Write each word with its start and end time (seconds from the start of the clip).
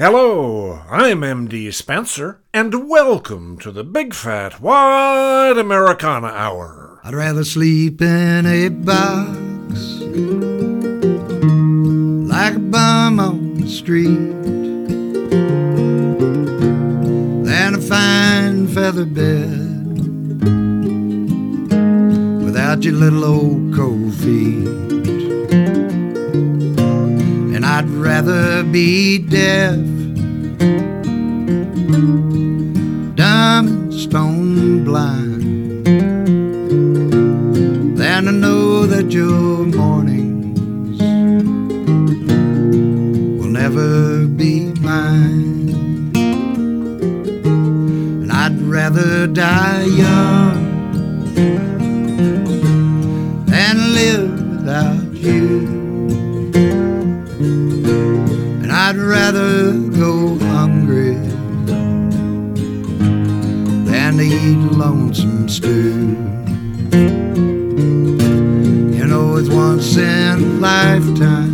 Hello, 0.00 0.80
I'm 0.88 1.22
MD 1.22 1.74
Spenser, 1.74 2.38
and 2.54 2.88
welcome 2.88 3.58
to 3.58 3.72
the 3.72 3.82
Big 3.82 4.14
Fat 4.14 4.60
Wide 4.60 5.58
Americana 5.58 6.28
Hour. 6.28 7.00
I'd 7.02 7.16
rather 7.16 7.42
sleep 7.42 8.00
in 8.00 8.46
a 8.46 8.68
box 8.68 9.98
like 12.32 12.54
a 12.54 12.60
bum 12.60 13.18
on 13.18 13.54
the 13.54 13.66
street 13.66 14.44
than 17.44 17.74
a 17.74 17.80
fine 17.80 18.68
feather 18.68 19.04
bed 19.04 19.50
without 22.44 22.84
your 22.84 22.94
little 22.94 23.24
old 23.24 23.74
cold 23.74 24.14
feet. 24.14 24.87
I'd 27.78 27.90
rather 27.90 28.64
be 28.64 29.18
deaf, 29.18 29.76
dumb 33.14 33.66
and 33.68 33.94
stone 33.94 34.82
blind, 34.82 35.86
than 37.96 38.24
to 38.24 38.32
know 38.32 38.84
that 38.84 39.12
your 39.12 39.64
mornings 39.64 40.98
will 43.38 43.52
never 43.62 44.26
be 44.26 44.72
mine. 44.80 46.10
And 48.22 48.32
I'd 48.32 48.60
rather 48.60 49.28
die 49.28 49.84
young 49.84 50.64
than 53.46 53.94
live 53.94 54.32
without. 54.50 54.97
You 65.50 65.64
know, 69.06 69.36
it's 69.38 69.48
once 69.48 69.96
in 69.96 70.04
a 70.04 70.36
lifetime. 70.60 71.47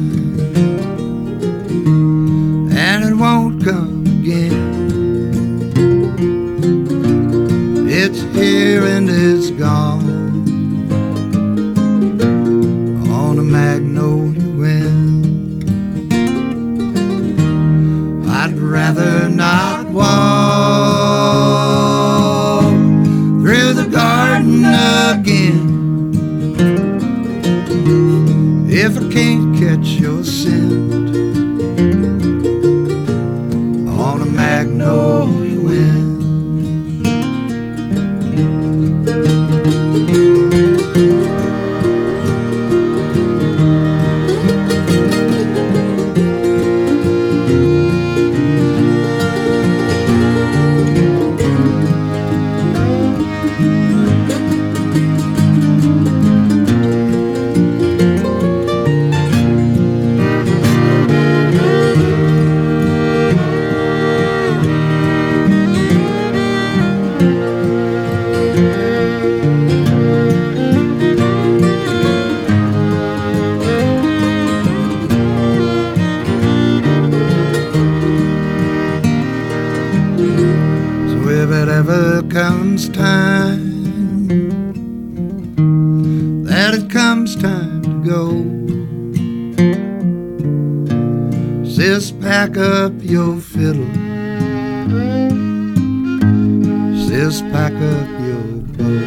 Just 97.25 97.45
pack 97.53 97.73
up 97.73 98.09
your 98.21 98.45
boat. 98.77 99.03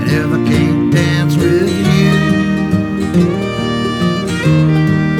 And 0.00 0.08
if 0.10 0.26
I 0.26 0.38
can't 0.48 0.92
dance 0.92 1.36
with 1.36 1.70
you, 1.70 2.10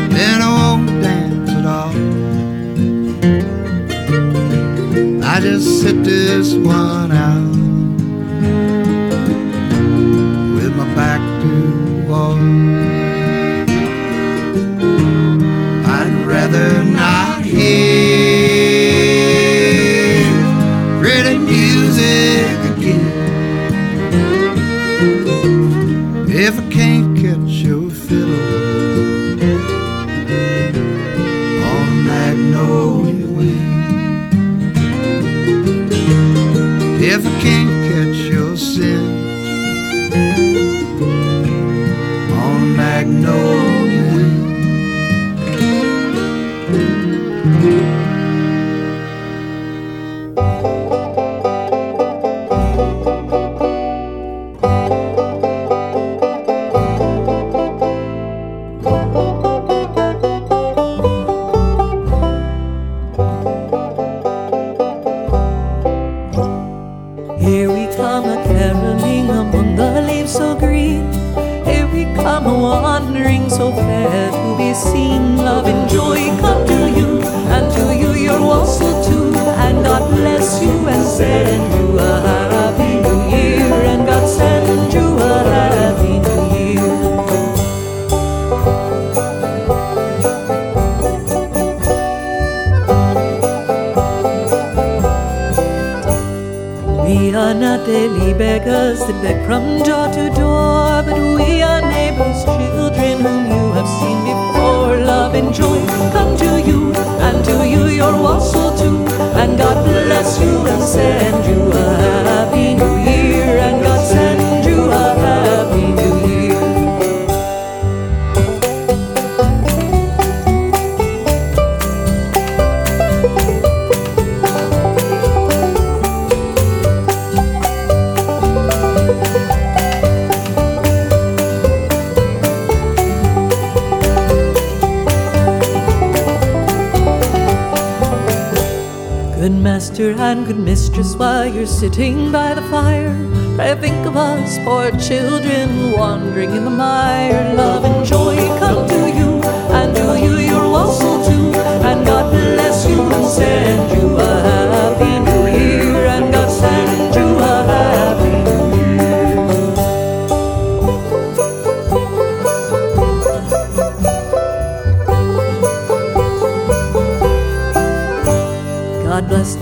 then 0.09 0.43
I 0.43 0.49
won't 0.59 0.89
dance 1.01 1.51
at 1.51 1.67
all. 1.67 1.95
I 5.25 5.41
just 5.41 5.81
sit 5.83 6.03
this 6.03 6.55
one 6.55 7.13
out. 7.13 7.56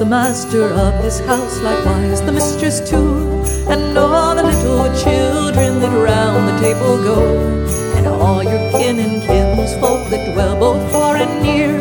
The 0.04 0.10
master 0.10 0.66
of 0.66 1.02
this 1.02 1.18
house, 1.20 1.58
likewise 1.60 2.20
the 2.20 2.32
mistress 2.32 2.78
too, 2.90 3.42
and 3.72 3.96
all 3.96 4.34
the 4.34 4.42
little 4.42 4.84
children 5.02 5.80
that 5.80 5.94
round 5.96 6.46
the 6.46 6.56
table 6.60 7.02
go, 7.02 7.18
and 7.96 8.06
all 8.06 8.42
your 8.42 8.70
kin 8.70 8.98
and 8.98 9.22
kinsfolk 9.22 10.10
that 10.10 10.34
dwell 10.34 10.58
both 10.60 10.92
far 10.92 11.16
and 11.16 11.42
near. 11.42 11.72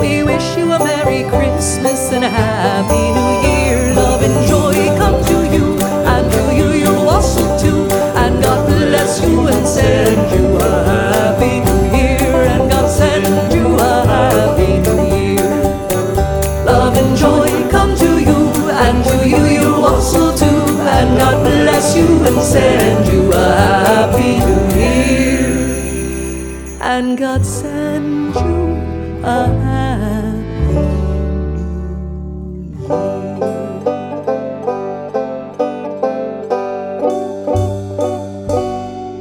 We 0.00 0.22
wish 0.22 0.56
you 0.56 0.70
a 0.70 0.78
Merry 0.78 1.24
Christmas 1.28 2.12
and 2.12 2.24
a 2.24 2.28
Happy 2.30 3.04
New 3.18 3.34
Year. 3.48 3.94
Love 3.96 4.22
and 4.22 4.38
joy 4.46 4.78
come 5.00 5.18
to 5.30 5.38
you, 5.54 5.76
and 6.14 6.30
to 6.34 6.42
you 6.54 6.68
you'll 6.82 7.08
also 7.08 7.42
too, 7.58 7.82
and 8.22 8.40
God 8.44 8.68
bless 8.68 9.20
you 9.26 9.48
and 9.48 9.66
send 9.66 10.30
you 10.30 10.56
a 10.58 11.11
and 22.26 22.42
send 22.42 23.08
you 23.12 23.32
a 23.32 23.54
happy. 23.86 24.32
And 26.80 27.16
God 27.16 27.46
send 27.46 28.34
you 28.34 29.22
a 29.24 29.62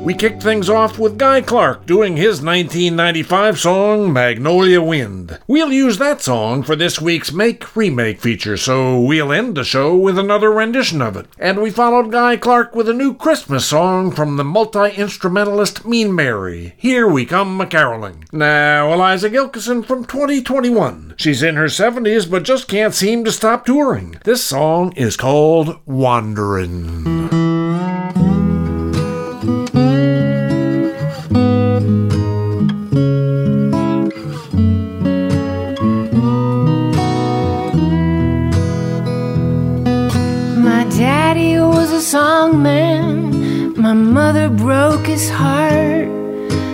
We 0.03 0.15
kicked 0.15 0.43
things 0.43 0.69
off 0.69 0.99
with 0.99 1.17
Guy 1.17 1.41
Clark 1.41 1.85
doing 1.85 2.17
his 2.17 2.41
1995 2.41 3.59
song 3.59 4.11
Magnolia 4.11 4.81
Wind. 4.81 5.20
We'll 5.51 5.73
use 5.73 5.97
that 5.97 6.21
song 6.21 6.63
for 6.63 6.77
this 6.77 7.01
week's 7.01 7.33
Make 7.33 7.75
Remake 7.75 8.21
feature, 8.21 8.55
so 8.55 8.97
we'll 8.97 9.33
end 9.33 9.55
the 9.55 9.65
show 9.65 9.97
with 9.97 10.17
another 10.17 10.49
rendition 10.49 11.01
of 11.01 11.17
it. 11.17 11.25
And 11.37 11.61
we 11.61 11.69
followed 11.69 12.09
Guy 12.09 12.37
Clark 12.37 12.73
with 12.73 12.87
a 12.87 12.93
new 12.93 13.13
Christmas 13.13 13.65
song 13.65 14.11
from 14.11 14.37
the 14.37 14.45
multi 14.45 14.91
instrumentalist 14.91 15.83
Mean 15.85 16.15
Mary. 16.15 16.73
Here 16.77 17.05
we 17.05 17.25
come 17.25 17.59
a 17.59 17.67
caroling. 17.67 18.23
Now, 18.31 18.93
Eliza 18.93 19.29
Gilkyson 19.29 19.83
from 19.83 20.05
2021. 20.05 21.15
She's 21.17 21.43
in 21.43 21.57
her 21.57 21.65
70s 21.65 22.31
but 22.31 22.43
just 22.43 22.69
can't 22.69 22.93
seem 22.93 23.25
to 23.25 23.31
stop 23.33 23.65
touring. 23.65 24.21
This 24.23 24.41
song 24.41 24.93
is 24.93 25.17
called 25.17 25.85
Wanderin'. 25.85 27.50
Songman. 42.11 43.75
My 43.77 43.93
mother 43.93 44.49
broke 44.49 45.05
his 45.07 45.29
heart. 45.29 46.09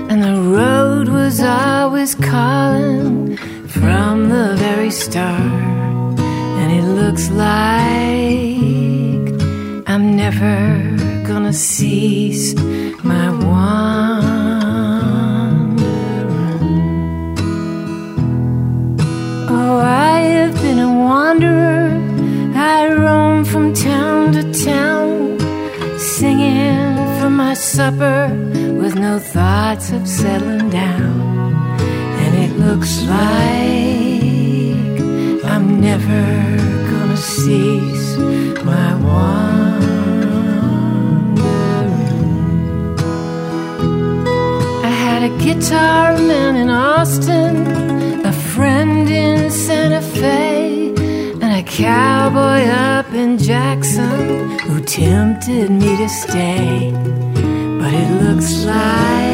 And 0.10 0.20
the 0.28 0.38
road 0.58 1.10
was 1.10 1.36
always 1.42 2.16
calling 2.16 3.38
from 3.68 4.30
the 4.30 4.56
very 4.66 4.90
start. 4.90 6.16
And 6.60 6.68
it 6.80 6.86
looks 7.00 7.30
like 7.30 9.28
I'm 9.92 10.06
never 10.24 10.56
gonna 11.30 11.54
cease 11.54 12.56
my 13.12 13.26
wandering. 13.46 13.78
Oh, 19.58 19.78
I 20.14 20.20
have 20.38 20.56
been 20.64 20.80
a 20.80 20.92
wanderer. 21.08 22.08
I 22.56 22.88
roam 23.04 23.46
from 23.46 23.74
town 23.74 24.34
to 24.34 24.44
town, 24.66 25.17
my 27.38 27.54
supper 27.54 28.30
with 28.82 28.96
no 28.96 29.20
thoughts 29.20 29.92
of 29.92 30.08
settling 30.08 30.72
down. 30.72 31.22
And 32.22 32.36
it 32.36 32.58
looks 32.58 33.04
like 33.04 34.98
I'm 35.46 35.80
never 35.80 36.26
gonna 36.92 37.16
cease 37.16 38.18
my 38.64 38.96
wandering. 38.96 39.78
I 44.84 44.92
had 45.06 45.22
a 45.22 45.38
guitar 45.38 46.18
man 46.18 46.56
in 46.56 46.70
Austin, 46.72 47.56
a 48.26 48.34
friend 48.34 49.08
in 49.08 49.52
Santa 49.52 50.02
Fe, 50.02 50.87
cowboy 51.70 52.66
up 52.68 53.14
in 53.14 53.38
Jackson 53.38 54.58
who 54.60 54.82
tempted 54.82 55.70
me 55.70 55.98
to 55.98 56.10
stay. 56.10 56.92
But 57.80 57.94
it 57.94 58.24
looks 58.24 58.66
like 58.66 59.27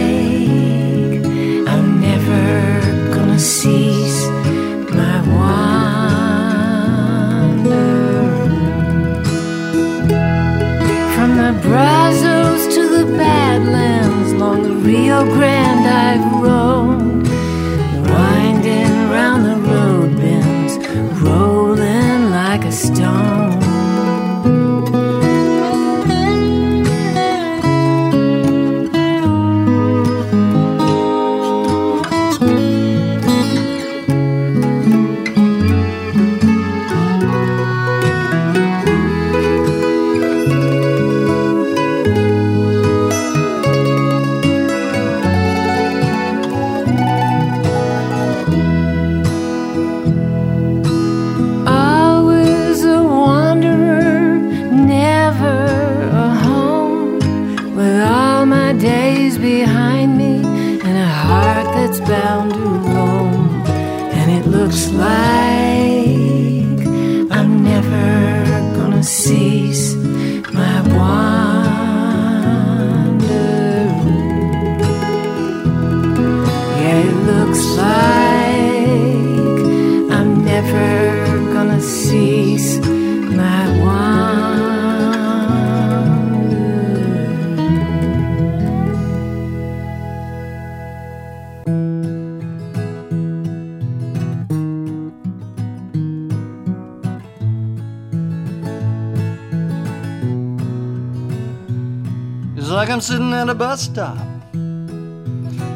at 103.43 103.49
a 103.49 103.53
bus 103.53 103.81
stop, 103.81 104.17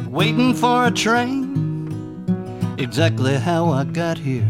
waiting 0.08 0.54
for 0.54 0.86
a 0.86 0.90
train. 0.90 2.24
Exactly 2.78 3.34
how 3.34 3.68
I 3.68 3.84
got 3.84 4.16
here 4.16 4.48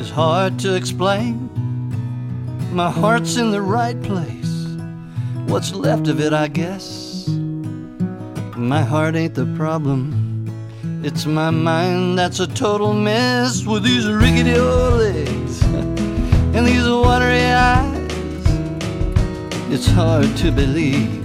is 0.00 0.10
hard 0.10 0.58
to 0.58 0.74
explain. 0.74 1.48
My 2.72 2.90
heart's 2.90 3.36
in 3.36 3.52
the 3.52 3.62
right 3.62 4.00
place. 4.02 4.76
What's 5.46 5.72
left 5.72 6.08
of 6.08 6.20
it, 6.20 6.32
I 6.32 6.48
guess. 6.48 7.28
My 8.56 8.82
heart 8.82 9.14
ain't 9.14 9.36
the 9.36 9.46
problem. 9.56 10.50
It's 11.04 11.26
my 11.26 11.50
mind 11.50 12.18
that's 12.18 12.40
a 12.40 12.48
total 12.48 12.92
mess 12.92 13.64
with 13.64 13.84
these 13.84 14.08
rickety 14.08 14.56
old 14.56 14.94
legs 14.94 15.62
and 16.56 16.66
these 16.66 16.88
watery 16.88 17.52
eyes. 17.52 18.44
It's 19.70 19.86
hard 19.86 20.36
to 20.38 20.50
believe 20.50 21.19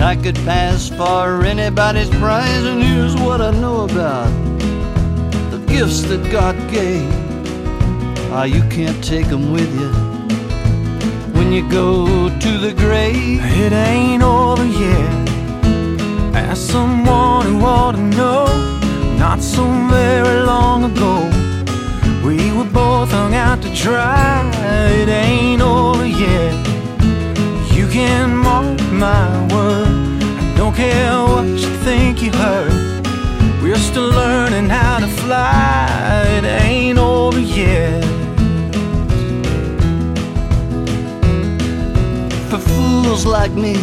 I 0.00 0.14
could 0.14 0.36
pass 0.36 0.88
for 0.88 1.44
anybody's 1.44 2.10
prize. 2.10 2.64
And 2.64 2.82
here's 2.82 3.16
what 3.16 3.40
I 3.40 3.50
know 3.50 3.82
about 3.84 4.30
the 5.50 5.58
gifts 5.66 6.02
that 6.02 6.30
God 6.30 6.56
gave. 6.70 7.10
Ah, 8.30 8.44
you 8.44 8.62
can't 8.68 9.02
take 9.02 9.26
them 9.26 9.50
with 9.50 9.72
you 9.80 9.90
when 11.34 11.52
you 11.52 11.68
go 11.68 12.28
to 12.28 12.58
the 12.58 12.72
grave. 12.74 13.40
It 13.42 13.72
ain't 13.72 14.22
over 14.22 14.64
yet. 14.64 15.28
Ask 16.34 16.70
someone 16.70 17.46
who 17.46 17.64
ought 17.64 17.92
to 17.92 18.02
know, 18.02 18.46
not 19.18 19.40
so 19.40 19.64
very 19.88 20.42
long 20.44 20.84
ago, 20.84 21.14
we 22.24 22.52
were 22.52 22.70
both 22.70 23.10
hung 23.10 23.34
out 23.34 23.62
to 23.62 23.74
dry. 23.74 24.48
It 24.92 25.08
ain't 25.08 25.62
over 25.62 26.06
yet. 26.06 26.54
You 27.74 27.88
can 27.88 28.36
mark 28.36 28.80
my 28.92 29.54
word. 29.54 29.87
Care 30.78 31.24
what 31.24 31.44
you 31.44 31.72
think 31.82 32.22
you 32.22 32.30
heard. 32.30 33.02
We're 33.60 33.74
still 33.74 34.10
learning 34.10 34.68
how 34.68 35.00
to 35.00 35.08
fly. 35.08 36.22
It 36.36 36.44
ain't 36.44 37.00
over 37.00 37.40
yet. 37.40 38.04
For 42.48 42.58
fools 42.58 43.26
like 43.26 43.50
me 43.50 43.74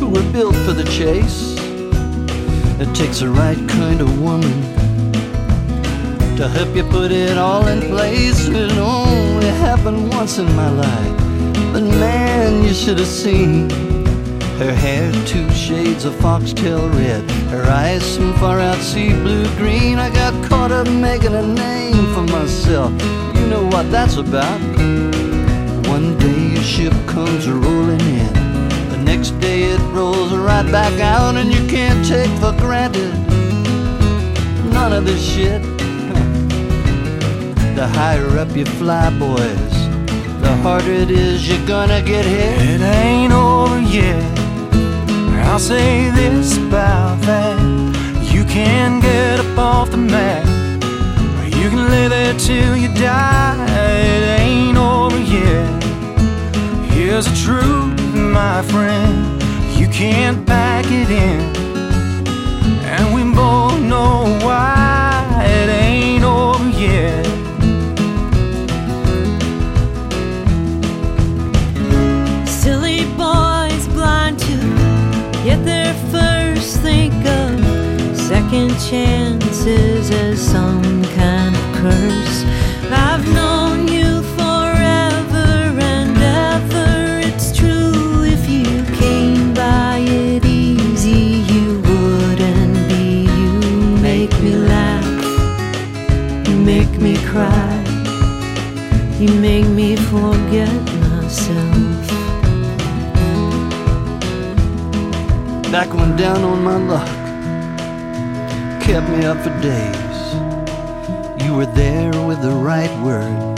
who 0.00 0.08
were 0.08 0.32
built 0.32 0.56
for 0.64 0.72
the 0.72 0.84
chase, 0.84 1.58
it 2.80 2.90
takes 2.94 3.20
the 3.20 3.28
right 3.28 3.62
kind 3.68 4.00
of 4.00 4.08
woman 4.18 4.56
to 6.38 6.48
help 6.48 6.74
you 6.74 6.84
put 6.84 7.12
it 7.12 7.36
all 7.36 7.66
in 7.66 7.80
place. 7.82 8.48
It 8.48 8.72
only 8.78 9.48
happened 9.48 10.08
once 10.08 10.38
in 10.38 10.46
my 10.56 10.70
life, 10.70 11.16
but 11.74 11.82
man, 11.82 12.64
you 12.64 12.72
should 12.72 12.98
have 12.98 13.06
seen. 13.06 13.95
Her 14.58 14.72
hair 14.72 15.12
two 15.26 15.50
shades 15.50 16.06
of 16.06 16.14
foxtail 16.16 16.88
red, 16.88 17.30
her 17.50 17.64
eyes 17.64 18.02
some 18.02 18.32
far 18.38 18.58
out 18.58 18.78
sea 18.78 19.10
blue 19.10 19.44
green. 19.56 19.98
I 19.98 20.08
got 20.08 20.32
caught 20.48 20.72
up 20.72 20.88
making 20.88 21.34
a 21.34 21.46
name 21.46 22.14
for 22.14 22.22
myself. 22.22 22.90
You 23.34 23.46
know 23.48 23.66
what 23.66 23.90
that's 23.90 24.16
about. 24.16 24.58
One 25.88 26.16
day 26.18 26.54
your 26.54 26.62
ship 26.62 26.94
comes 27.06 27.46
rolling 27.46 28.00
in, 28.00 28.32
the 28.88 29.00
next 29.04 29.32
day 29.40 29.64
it 29.64 29.80
rolls 29.92 30.32
right 30.32 30.64
back 30.72 30.98
out, 31.00 31.36
and 31.36 31.52
you 31.52 31.66
can't 31.68 32.02
take 32.06 32.30
for 32.40 32.52
granted 32.52 33.12
none 34.72 34.94
of 34.94 35.04
this 35.04 35.22
shit. 35.22 35.60
The 37.76 37.86
higher 37.86 38.38
up 38.38 38.56
you 38.56 38.64
fly, 38.64 39.10
boys, 39.18 39.74
the 40.40 40.56
harder 40.62 40.92
it 40.92 41.10
is 41.10 41.46
you're 41.46 41.66
gonna 41.66 42.00
get 42.00 42.24
hit. 42.24 42.56
It 42.70 42.80
ain't 42.80 43.34
over 43.34 43.80
yet. 43.80 44.35
I'll 45.56 45.62
say 45.62 46.10
this 46.10 46.58
about 46.58 47.18
that. 47.22 47.58
You 48.30 48.44
can 48.44 49.00
get 49.00 49.40
up 49.40 49.58
off 49.58 49.90
the 49.90 49.96
mat, 49.96 50.44
you 51.46 51.70
can 51.70 51.90
lay 51.90 52.08
there 52.08 52.34
till 52.34 52.76
you 52.76 52.88
die. 52.88 53.64
It 53.70 54.40
ain't 54.40 54.76
over 54.76 55.18
yet. 55.18 55.82
Here's 56.92 57.24
the 57.24 57.34
truth, 57.34 57.98
my 58.14 58.60
friend. 58.64 59.42
You 59.80 59.88
can't 59.88 60.46
pack 60.46 60.84
it 60.90 61.08
in. 61.08 61.40
And 62.84 63.14
we 63.14 63.22
both 63.34 63.80
know 63.80 64.38
why 64.44 65.42
it 65.42 65.70
ain't 65.70 66.22
over 66.22 66.68
yet. 66.68 67.15
Chances 78.90 80.10
as 80.12 80.38
some 80.40 81.02
kind 81.16 81.56
of 81.56 81.62
curse. 81.74 82.44
I've 82.88 83.26
known 83.34 83.88
you 83.88 84.22
forever 84.38 85.48
and 85.94 86.16
ever. 86.22 87.20
It's 87.26 87.56
true 87.56 88.22
if 88.22 88.48
you 88.48 88.84
came 88.96 89.52
by 89.54 89.98
it 90.06 90.44
easy, 90.44 91.42
you 91.52 91.80
wouldn't 91.88 92.88
be. 92.88 93.26
You 93.40 93.52
make 94.00 94.32
me 94.40 94.54
laugh, 94.54 96.48
you 96.48 96.56
make 96.56 96.92
me 97.00 97.16
cry. 97.26 97.82
You 99.18 99.34
make 99.40 99.66
me 99.66 99.96
forget 99.96 100.82
myself. 101.08 102.06
Back 105.72 105.92
when 105.92 106.16
down 106.16 106.44
on 106.44 106.62
my 106.62 106.76
luck 106.76 107.05
kept 108.86 109.08
me 109.08 109.24
up 109.24 109.36
for 109.38 109.50
days. 109.60 110.20
You 111.44 111.56
were 111.56 111.66
there 111.66 112.12
with 112.24 112.40
the 112.40 112.52
right 112.52 112.94
word 113.02 113.56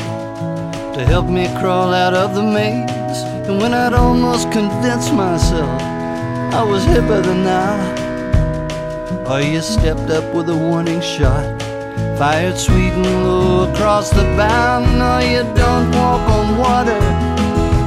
to 0.94 1.04
help 1.04 1.26
me 1.26 1.46
crawl 1.60 1.92
out 1.92 2.14
of 2.14 2.34
the 2.34 2.42
maze. 2.42 3.20
And 3.46 3.60
when 3.60 3.74
I'd 3.74 3.92
almost 3.92 4.50
convinced 4.50 5.12
myself 5.12 5.82
I 6.60 6.62
was 6.62 6.82
hipper 6.86 7.22
than 7.22 7.44
now, 7.44 7.76
oh, 9.26 9.36
you 9.36 9.60
stepped 9.60 10.08
up 10.08 10.34
with 10.34 10.48
a 10.48 10.56
warning 10.56 11.02
shot. 11.02 11.44
Fired 12.16 12.56
sweet 12.56 12.94
and 12.94 13.22
low 13.22 13.70
across 13.70 14.08
the 14.08 14.24
bow. 14.38 14.80
No, 14.80 15.18
you 15.18 15.42
don't 15.54 15.90
walk 15.92 16.26
on 16.36 16.56
water, 16.56 17.02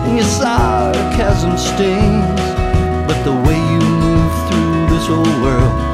and 0.06 0.16
your 0.16 0.28
sarcasm 0.28 1.58
stings. 1.58 2.42
But 3.08 3.20
the 3.24 3.34
way 3.34 3.58
you 3.74 3.82
move 4.06 4.34
through 4.48 4.96
this 4.96 5.10
old 5.10 5.42
world 5.42 5.91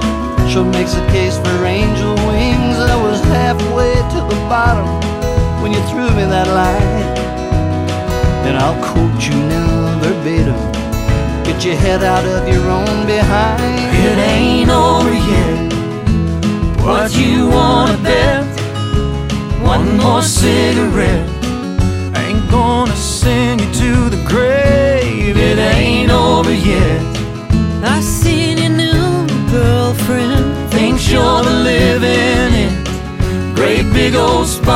sure 0.57 0.71
makes 0.71 0.95
a 0.95 1.05
case 1.07 1.37
for 1.37 1.65
angel 1.65 2.15
wings. 2.27 2.77
I 2.93 2.95
was 3.05 3.19
halfway 3.21 3.93
to 4.13 4.19
the 4.31 4.39
bottom 4.53 4.89
when 5.61 5.71
you 5.71 5.81
threw 5.89 6.09
me 6.17 6.25
that 6.35 6.47
line. 6.61 7.07
And 8.47 8.57
I'll 8.57 8.79
quote 8.87 9.21
you 9.27 9.35
now 9.53 9.99
verbatim. 10.01 10.61
Get 11.43 11.63
your 11.65 11.75
head 11.75 12.01
out 12.03 12.25
of 12.25 12.47
your 12.51 12.65
own 12.79 13.05
behind. 13.05 13.79
It 14.07 14.17
ain't 14.33 14.69
over 14.69 15.13
yet. 15.33 15.73
What 16.85 17.15
you 17.21 17.49
wanna 17.49 17.97
bet? 18.01 18.45
One 19.61 19.97
more 19.97 20.23
cigarette 20.23 21.06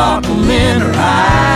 sparkle 0.02 0.50
in 0.50 0.82
her 0.82 0.94
eye. 0.96 1.51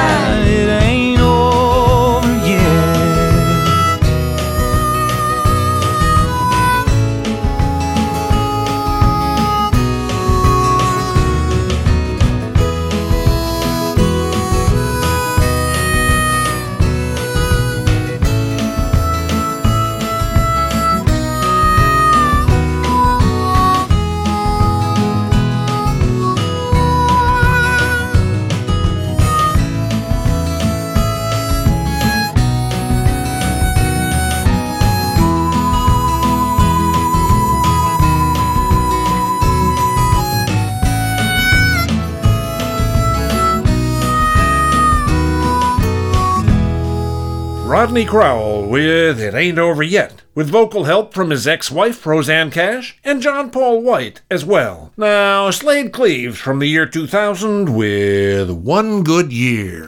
Rodney 47.96 48.10
Crowell 48.10 48.68
with 48.68 49.22
It 49.22 49.34
Ain't 49.34 49.58
Over 49.58 49.82
Yet, 49.82 50.22
with 50.36 50.50
vocal 50.50 50.84
help 50.84 51.14
from 51.14 51.30
his 51.30 51.48
ex 51.48 51.72
wife, 51.72 52.06
Rosanne 52.06 52.52
Cash, 52.52 53.00
and 53.06 53.22
John 53.22 53.50
Paul 53.50 53.84
White 53.84 54.20
as 54.30 54.44
well. 54.44 54.92
Now, 54.98 55.50
Slaid 55.50 55.94
Cleaves 55.94 56.38
from 56.38 56.60
the 56.60 56.68
year 56.68 56.86
2000 56.86 57.74
with 57.74 58.52
One 58.52 59.02
Good 59.02 59.32
Year. 59.32 59.88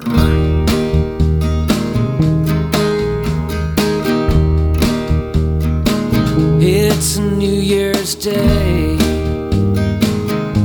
It's 6.61 7.17
New 7.17 7.59
Year's 7.59 8.15
Day, 8.15 8.95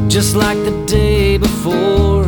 just 0.07 0.37
like 0.37 0.59
the 0.59 0.85
day 0.87 1.39
before. 1.39 2.23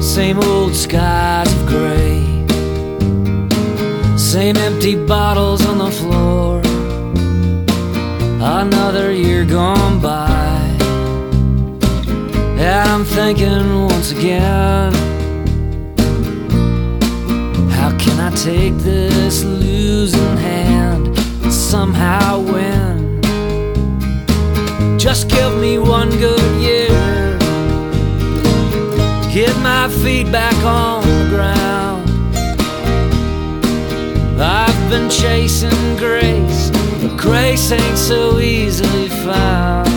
Same 0.00 0.38
old 0.38 0.76
skies 0.76 1.52
of 1.52 1.66
gray, 1.66 2.05
same 4.36 4.56
empty 4.58 4.94
bottles 4.94 5.64
on 5.64 5.78
the 5.78 5.90
floor. 5.90 6.60
Another 8.60 9.10
year 9.10 9.46
gone 9.46 9.98
by, 9.98 10.60
and 12.60 12.86
I'm 12.90 13.04
thinking 13.06 13.86
once 13.86 14.12
again. 14.12 14.92
How 17.78 17.90
can 17.96 18.16
I 18.20 18.30
take 18.36 18.74
this 18.90 19.42
losing 19.42 20.36
hand 20.36 21.06
and 21.42 21.50
somehow 21.50 22.40
win? 22.40 23.22
Just 24.98 25.30
give 25.30 25.56
me 25.56 25.78
one 25.78 26.10
good 26.10 26.52
year. 26.60 27.38
To 29.22 29.28
get 29.32 29.56
my 29.62 29.88
feet 30.02 30.30
back 30.30 30.56
on 30.62 31.00
the 31.08 31.26
ground. 31.30 31.65
I've 34.38 34.90
been 34.90 35.08
chasing 35.08 35.96
grace, 35.96 36.70
but 37.00 37.16
grace 37.16 37.72
ain't 37.72 37.98
so 37.98 38.38
easily 38.38 39.08
found. 39.08 39.88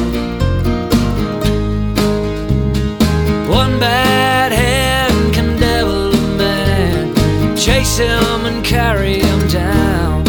One 3.49 3.79
bad 3.79 4.51
hand 4.53 5.33
can 5.33 5.59
devil 5.59 6.13
a 6.13 6.37
man, 6.37 7.13
chase 7.57 7.97
him 7.97 8.45
and 8.45 8.63
carry 8.63 9.19
him 9.19 9.47
down. 9.49 10.23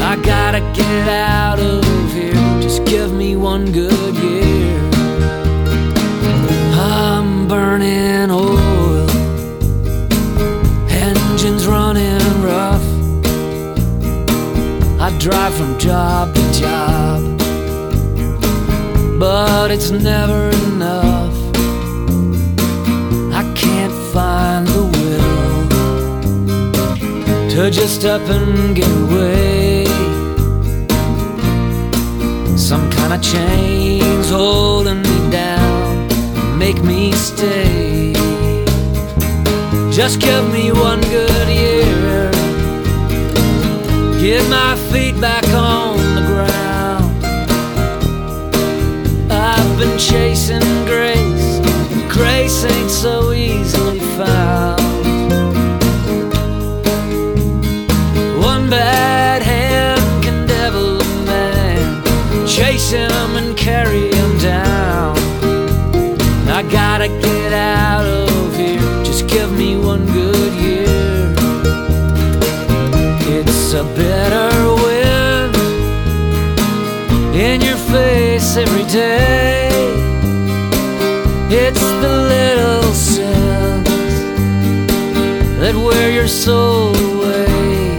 I 0.00 0.16
gotta 0.22 0.60
get 0.74 1.08
out 1.08 1.60
of 1.60 1.84
here, 2.12 2.34
just 2.60 2.84
give 2.84 3.12
me 3.12 3.36
one 3.36 3.70
good 3.70 3.91
drive 15.22 15.54
from 15.54 15.78
job 15.78 16.34
to 16.34 16.52
job, 16.52 17.22
but 19.20 19.70
it's 19.70 19.92
never 19.92 20.48
enough. 20.66 21.32
I 23.32 23.44
can't 23.54 23.92
find 24.12 24.66
the 24.66 24.82
will 24.82 25.68
to 27.50 27.70
just 27.70 28.04
up 28.04 28.22
and 28.22 28.74
get 28.74 28.90
away. 29.04 29.86
Some 32.56 32.90
kind 32.90 33.12
of 33.12 33.22
chains 33.22 34.28
holding 34.28 35.02
me 35.02 35.30
down, 35.30 36.08
make 36.58 36.82
me 36.82 37.12
stay. 37.12 38.12
Just 39.92 40.20
give 40.20 40.52
me 40.52 40.72
one 40.72 41.00
good. 41.02 41.31
Get 44.22 44.48
my 44.48 44.76
feet 44.92 45.20
back 45.20 45.44
on 45.48 45.96
the 46.14 46.20
ground. 46.20 47.24
I've 49.28 49.78
been 49.80 49.98
chasing 49.98 50.60
grace, 50.84 51.58
and 51.90 52.08
grace 52.08 52.64
ain't 52.64 52.88
so 52.88 53.32
easily 53.32 53.98
found. 53.98 54.80
One 58.38 58.70
bad 58.70 59.42
hand 59.42 60.22
can 60.22 60.46
devil 60.46 61.00
a 61.00 61.24
man, 61.26 62.46
chase 62.46 62.92
him 62.92 63.10
and 63.34 63.56
carry 63.56 64.11
It's 73.74 73.80
a 73.80 73.84
bitter 73.96 74.74
wind 74.84 75.56
in 77.34 77.62
your 77.62 77.78
face 77.78 78.58
every 78.58 78.84
day. 78.84 79.70
It's 81.48 81.80
the 81.80 82.14
little 82.34 82.92
sins 82.92 83.88
that 85.58 85.74
wear 85.74 86.12
your 86.12 86.28
soul 86.28 86.94
away. 86.94 87.96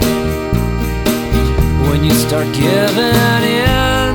When 1.88 2.04
you 2.04 2.12
start 2.12 2.46
giving 2.54 3.42
in, 3.42 4.14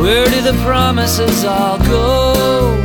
where 0.00 0.26
do 0.26 0.40
the 0.40 0.56
promises 0.62 1.44
all 1.44 1.78
go? 1.78 2.80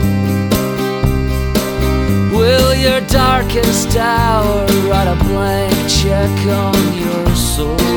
Will 2.35 2.73
your 2.73 3.01
darkest 3.01 3.95
hour 3.95 4.65
write 4.87 5.07
a 5.07 5.15
blank 5.25 5.69
check 5.87 6.28
on 6.47 6.93
your 6.93 7.35
soul? 7.35 7.88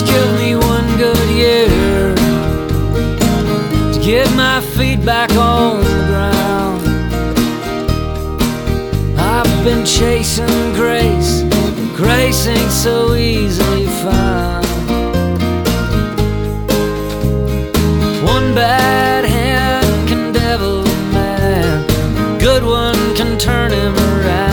Just 0.00 0.12
give 0.12 0.32
me 0.40 0.56
one 0.56 0.96
good 0.96 1.28
year 1.28 1.68
to 3.92 4.00
get 4.02 4.34
my 4.34 4.62
feet 4.74 5.04
back 5.04 5.30
on 5.32 5.80
the 5.80 6.04
ground. 6.08 6.80
I've 9.18 9.64
been 9.64 9.84
chasing 9.84 10.72
grace, 10.72 11.42
but 11.42 11.74
grace 11.96 12.46
ain't 12.46 12.70
so 12.70 13.14
easily 13.14 13.88
found. 14.02 14.66
One 18.24 18.54
bad 18.54 19.26
hand 19.26 20.08
can 20.08 20.32
devil 20.32 20.80
a 20.80 21.12
man, 21.12 22.38
good 22.38 22.64
one 22.64 22.96
can 23.16 23.38
turn 23.38 23.70
him 23.70 23.94
around. 23.96 24.49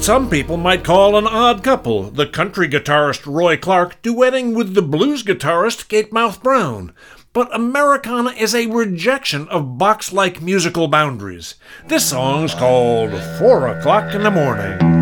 What 0.00 0.06
some 0.06 0.30
people 0.30 0.56
might 0.56 0.82
call 0.82 1.14
an 1.14 1.26
odd 1.26 1.62
couple 1.62 2.04
the 2.04 2.26
country 2.26 2.66
guitarist 2.66 3.26
Roy 3.26 3.58
Clark 3.58 4.00
duetting 4.00 4.54
with 4.54 4.72
the 4.72 4.80
blues 4.80 5.22
guitarist 5.22 5.88
Gatemouth 5.88 6.42
Brown. 6.42 6.94
But 7.34 7.54
Americana 7.54 8.30
is 8.30 8.54
a 8.54 8.68
rejection 8.68 9.46
of 9.48 9.76
box 9.76 10.10
like 10.10 10.40
musical 10.40 10.88
boundaries. 10.88 11.56
This 11.88 12.08
song's 12.08 12.54
called 12.54 13.10
Four 13.38 13.68
O'Clock 13.68 14.14
in 14.14 14.22
the 14.22 14.30
Morning. 14.30 14.99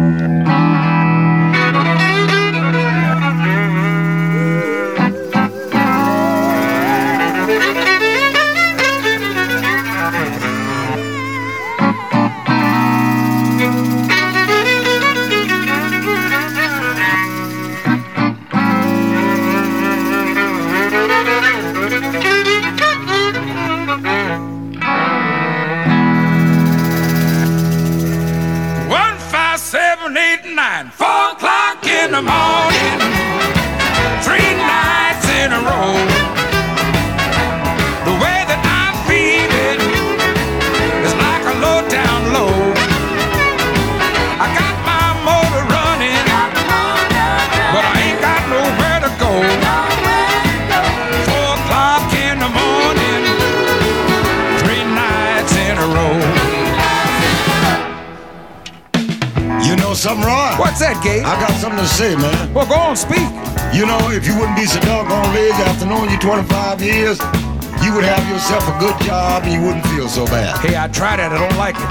A 68.68 68.78
good 68.78 68.96
job 69.04 69.44
and 69.44 69.52
you 69.52 69.60
wouldn't 69.64 69.86
feel 69.88 70.08
so 70.08 70.26
bad. 70.26 70.58
Hey, 70.60 70.76
I 70.76 70.88
tried 70.88 71.20
it. 71.20 71.32
I 71.32 71.38
don't 71.40 71.58
like 71.58 71.76
it. 71.76 71.90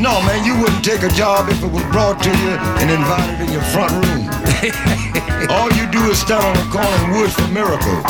No, 0.00 0.20
man, 0.28 0.44
you 0.44 0.56
wouldn't 0.60 0.84
take 0.84 1.02
a 1.02 1.12
job 1.12 1.48
if 1.48 1.62
it 1.62 1.70
was 1.70 1.84
brought 1.92 2.20
to 2.24 2.30
you 2.30 2.52
and 2.80 2.90
invited 2.90 3.40
in 3.44 3.52
your 3.52 3.64
front 3.72 3.92
room. 3.92 4.28
All 5.52 5.70
you 5.72 5.86
do 5.88 6.00
is 6.10 6.18
stand 6.20 6.44
on 6.44 6.54
the 6.56 6.68
corner 6.72 6.96
and 7.04 7.20
wish 7.20 7.32
for 7.32 7.48
miracles. 7.48 8.04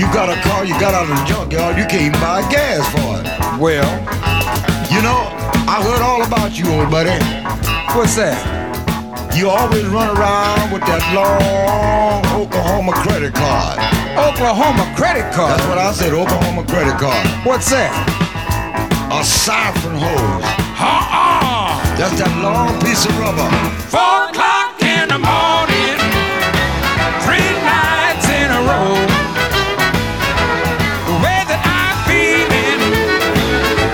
You 0.00 0.04
got 0.12 0.28
a 0.28 0.36
car, 0.44 0.64
you 0.64 0.72
got 0.80 0.92
out 0.94 1.08
of 1.08 1.16
the 1.16 1.24
junkyard, 1.24 1.76
you 1.76 1.84
can't 1.88 2.08
even 2.12 2.20
buy 2.20 2.40
gas 2.52 2.84
for 2.92 3.20
it. 3.20 3.26
Well, 3.60 3.88
You 4.92 5.00
know, 5.02 5.28
I 5.68 5.82
heard 5.82 6.00
all 6.00 6.22
about 6.24 6.56
you, 6.58 6.68
old 6.72 6.90
buddy. 6.90 7.10
what's 7.96 8.16
that? 8.16 8.36
You 9.36 9.50
always 9.50 9.84
run 9.86 10.16
around 10.16 10.72
with 10.72 10.82
that 10.88 11.04
long 11.12 12.24
Oklahoma 12.40 12.92
credit 13.04 13.34
card. 13.34 13.76
Oklahoma 14.16 14.90
credit 14.96 15.30
card. 15.32 15.52
That's 15.52 15.68
what 15.68 15.76
I 15.78 15.92
said, 15.92 16.12
Oklahoma 16.14 16.64
credit 16.64 16.96
card. 16.96 17.26
What's 17.44 17.70
that? 17.70 17.92
A 19.12 19.22
siphon 19.22 19.92
hose. 19.92 20.44
Ha-ah! 20.72 21.76
That's 21.98 22.16
that 22.18 22.32
long 22.40 22.80
piece 22.80 23.04
of 23.04 23.12
rubber. 23.20 23.44
Four 23.92 24.32
o'clock 24.32 24.80
in 24.80 25.12
the 25.12 25.20
morning, 25.20 26.00
three 27.28 27.44
nights 27.60 28.24
in 28.32 28.48
a 28.48 28.60
row. 28.64 28.96
The 31.12 31.16
way 31.20 31.40
that 31.52 31.60
I'm 31.60 31.96
feeling 32.08 32.80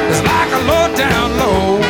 is 0.07 0.23
like 0.23 0.51
a 0.55 0.63
low 0.71 0.87
down 0.95 1.35
low. 1.35 1.82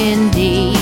Faces, 0.00 0.79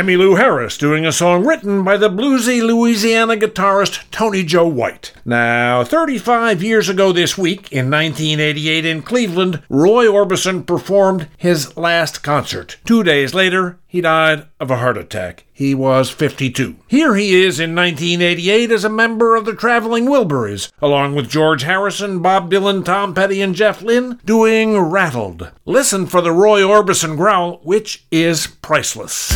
Emmylou 0.00 0.38
Harris 0.38 0.78
doing 0.78 1.04
a 1.04 1.12
song 1.12 1.44
written 1.44 1.84
by 1.84 1.98
the 1.98 2.08
bluesy 2.08 2.62
Louisiana 2.62 3.36
guitarist 3.36 4.10
Tony 4.10 4.42
Joe 4.42 4.66
White. 4.66 5.12
Now, 5.26 5.84
35 5.84 6.62
years 6.62 6.88
ago 6.88 7.12
this 7.12 7.36
week, 7.36 7.70
in 7.70 7.90
1988 7.90 8.86
in 8.86 9.02
Cleveland, 9.02 9.62
Roy 9.68 10.06
Orbison 10.06 10.66
performed 10.66 11.28
his 11.36 11.76
last 11.76 12.22
concert. 12.22 12.78
Two 12.86 13.02
days 13.02 13.34
later, 13.34 13.78
he 13.86 14.00
died 14.00 14.46
of 14.58 14.70
a 14.70 14.78
heart 14.78 14.96
attack. 14.96 15.44
He 15.52 15.74
was 15.74 16.08
52. 16.08 16.76
Here 16.88 17.14
he 17.14 17.44
is 17.44 17.60
in 17.60 17.74
1988 17.74 18.70
as 18.70 18.84
a 18.84 18.88
member 18.88 19.36
of 19.36 19.44
the 19.44 19.54
Traveling 19.54 20.06
Wilburys, 20.06 20.72
along 20.80 21.14
with 21.14 21.28
George 21.28 21.64
Harrison, 21.64 22.20
Bob 22.20 22.50
Dylan, 22.50 22.86
Tom 22.86 23.12
Petty, 23.12 23.42
and 23.42 23.54
Jeff 23.54 23.82
Lynne, 23.82 24.18
doing 24.24 24.78
Rattled. 24.78 25.50
Listen 25.66 26.06
for 26.06 26.22
the 26.22 26.32
Roy 26.32 26.62
Orbison 26.62 27.18
growl, 27.18 27.60
which 27.64 28.06
is 28.10 28.46
priceless. 28.46 29.30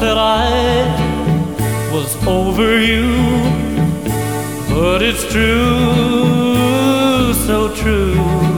that 0.00 0.16
I 0.16 0.48
was 1.92 2.16
over 2.26 2.80
you, 2.80 3.12
but 4.74 5.02
it's 5.02 5.30
true, 5.30 6.54
so 7.46 7.74
true. 7.74 8.49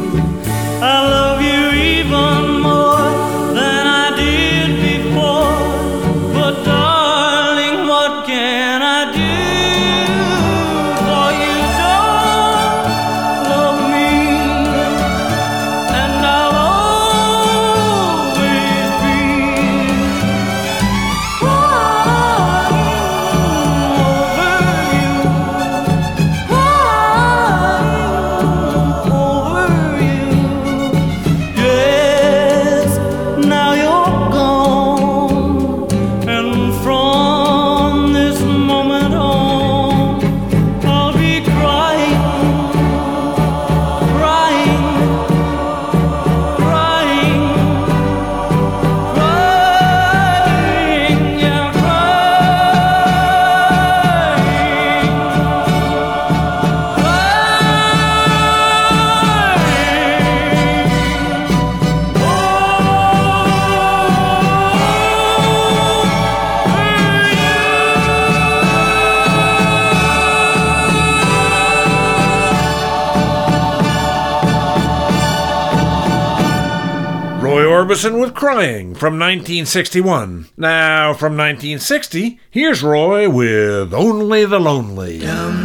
Crying 78.43 78.97
from 78.97 79.21
1961. 79.21 80.49
Now, 80.57 81.15
from 81.15 81.37
1960, 81.37 82.41
here's 82.51 82.83
Roy 82.83 83.31
with 83.31 83.95
Only 83.95 84.45
the 84.45 84.59
Lonely. 84.59 85.25
Um. 85.25 85.62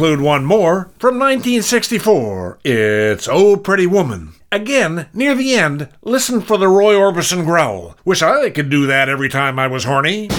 include 0.00 0.22
one 0.22 0.46
more 0.46 0.84
from 0.98 1.18
1964. 1.18 2.60
It's 2.64 3.28
Oh 3.28 3.58
Pretty 3.58 3.86
Woman. 3.86 4.32
Again, 4.50 5.10
near 5.12 5.34
the 5.34 5.52
end, 5.52 5.90
listen 6.02 6.40
for 6.40 6.56
the 6.56 6.68
Roy 6.68 6.94
Orbison 6.94 7.44
growl. 7.44 7.98
Wish 8.02 8.22
I 8.22 8.48
could 8.48 8.70
do 8.70 8.86
that 8.86 9.10
every 9.10 9.28
time 9.28 9.58
I 9.58 9.66
was 9.66 9.84
horny. 9.84 10.30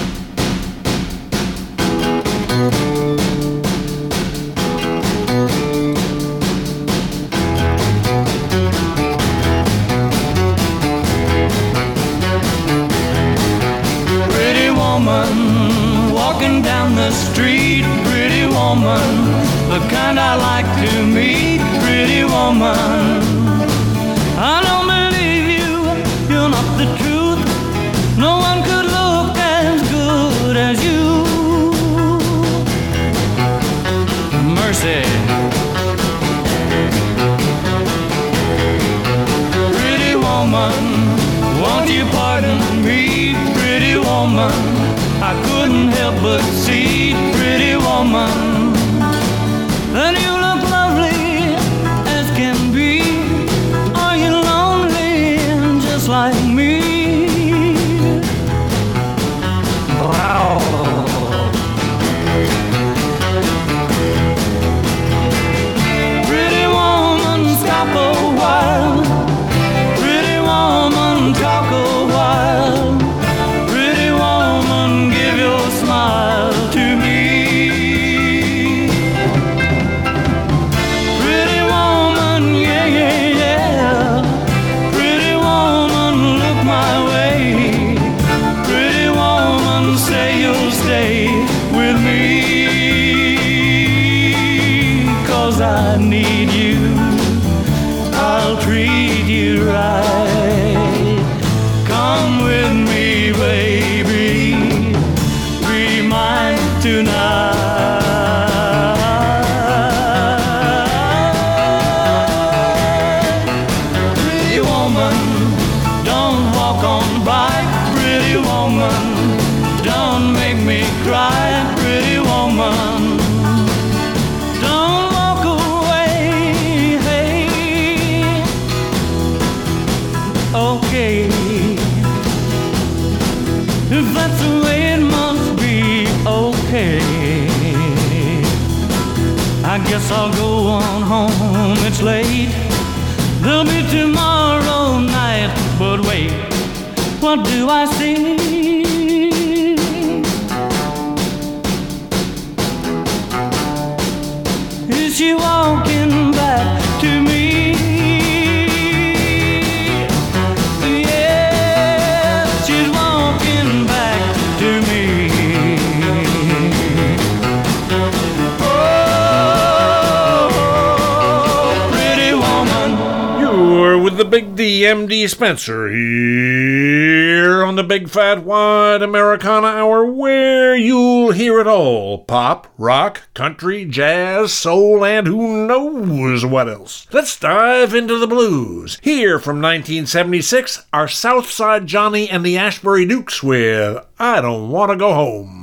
Spenser 175.42 175.88
here 175.88 177.64
on 177.64 177.74
the 177.74 177.82
Big 177.82 178.08
Fat 178.08 178.44
Wide 178.44 179.02
Americana 179.02 179.66
Hour, 179.66 180.04
where 180.04 180.76
you'll 180.76 181.32
hear 181.32 181.58
it 181.58 181.66
all 181.66 182.18
pop, 182.18 182.72
rock, 182.78 183.22
country, 183.34 183.84
jazz, 183.84 184.52
soul, 184.52 185.04
and 185.04 185.26
who 185.26 185.66
knows 185.66 186.46
what 186.46 186.68
else. 186.68 187.08
Let's 187.10 187.36
dive 187.36 187.92
into 187.92 188.18
the 188.18 188.28
blues. 188.28 189.00
Here 189.02 189.40
from 189.40 189.56
1976 189.56 190.86
are 190.92 191.08
Southside 191.08 191.88
Johnny 191.88 192.30
and 192.30 192.46
the 192.46 192.56
Asbury 192.56 193.04
Jukes 193.04 193.42
with 193.42 193.98
I 194.20 194.40
Don't 194.42 194.70
Want 194.70 194.92
to 194.92 194.96
Go 194.96 195.12
Home. 195.12 195.61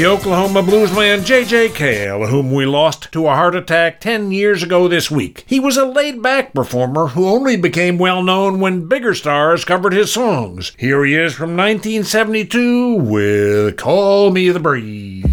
The 0.00 0.06
Oklahoma 0.06 0.62
bluesman 0.62 1.26
J.J. 1.26 1.72
Cale, 1.72 2.26
whom 2.28 2.52
we 2.52 2.64
lost 2.64 3.12
to 3.12 3.26
a 3.26 3.34
heart 3.34 3.54
attack 3.54 4.00
10 4.00 4.32
years 4.32 4.62
ago 4.62 4.88
this 4.88 5.10
week. 5.10 5.44
He 5.46 5.60
was 5.60 5.76
a 5.76 5.84
laid 5.84 6.22
back 6.22 6.54
performer 6.54 7.08
who 7.08 7.28
only 7.28 7.58
became 7.58 7.98
well 7.98 8.22
known 8.22 8.60
when 8.60 8.88
bigger 8.88 9.12
stars 9.12 9.62
covered 9.62 9.92
his 9.92 10.10
songs. 10.10 10.72
Here 10.78 11.04
he 11.04 11.14
is 11.14 11.34
from 11.34 11.54
1972 11.54 12.94
with 12.94 13.76
Call 13.76 14.30
Me 14.30 14.48
the 14.48 14.58
Breeze. 14.58 15.29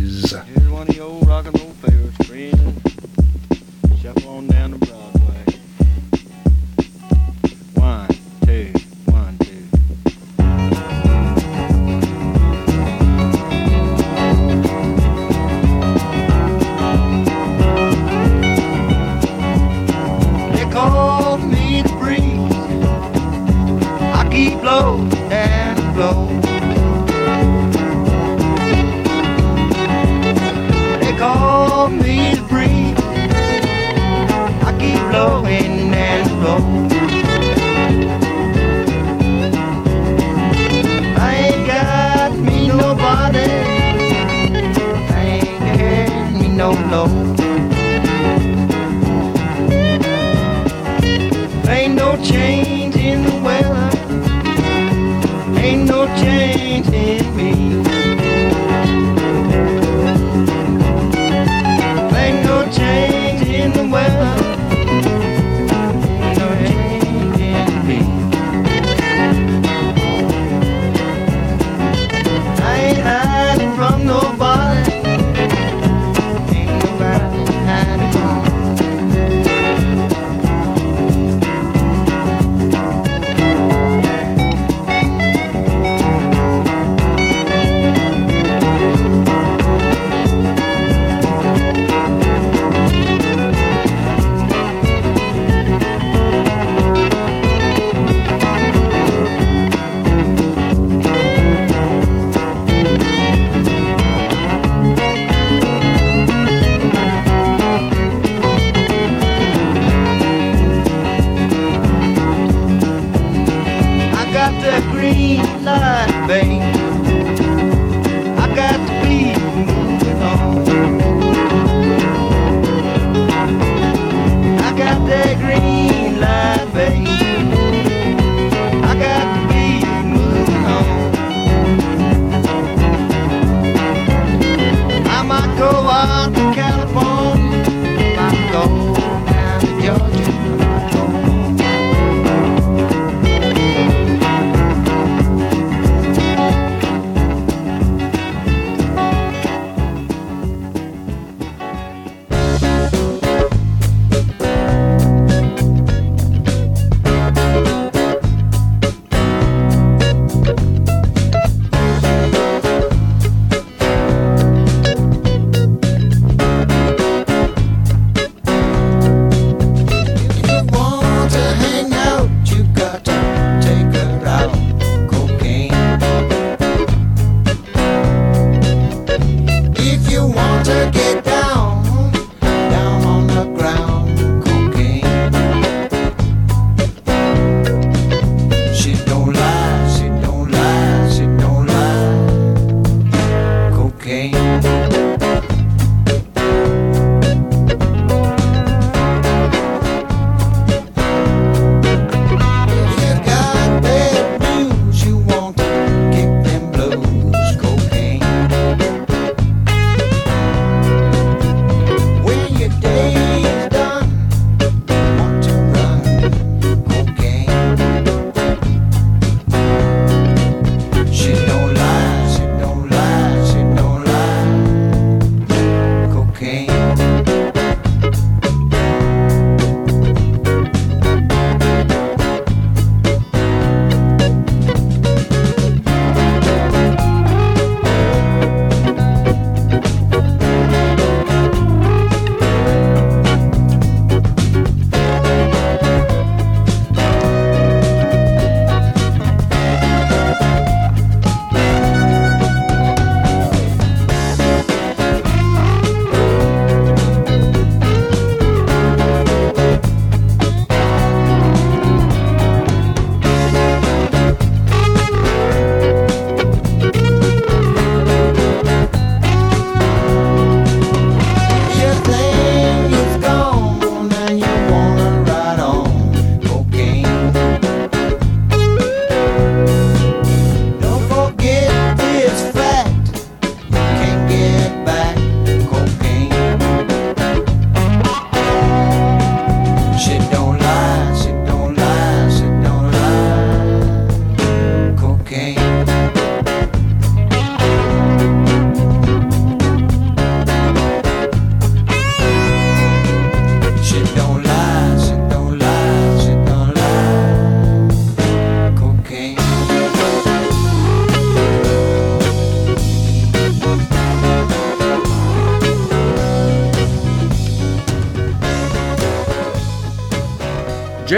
someday. 116.27 116.76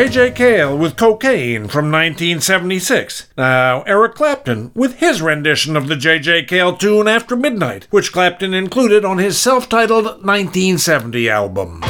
J.J. 0.09 0.31
Cale 0.31 0.75
with 0.75 0.97
Cocaine 0.97 1.67
from 1.67 1.91
1976. 1.91 3.27
Now, 3.37 3.83
Eric 3.83 4.15
Clapton 4.15 4.71
with 4.73 4.95
his 4.95 5.21
rendition 5.21 5.77
of 5.77 5.87
the 5.87 5.95
J.J. 5.95 6.45
Cale 6.45 6.75
tune 6.75 7.07
After 7.07 7.35
Midnight, 7.35 7.85
which 7.91 8.11
Clapton 8.11 8.55
included 8.55 9.05
on 9.05 9.19
his 9.19 9.39
self 9.39 9.69
titled 9.69 10.05
1970 10.05 11.29
album. 11.29 11.83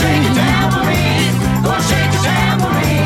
Peaches 0.00 0.38
and 0.38 0.72
cream. 0.72 1.34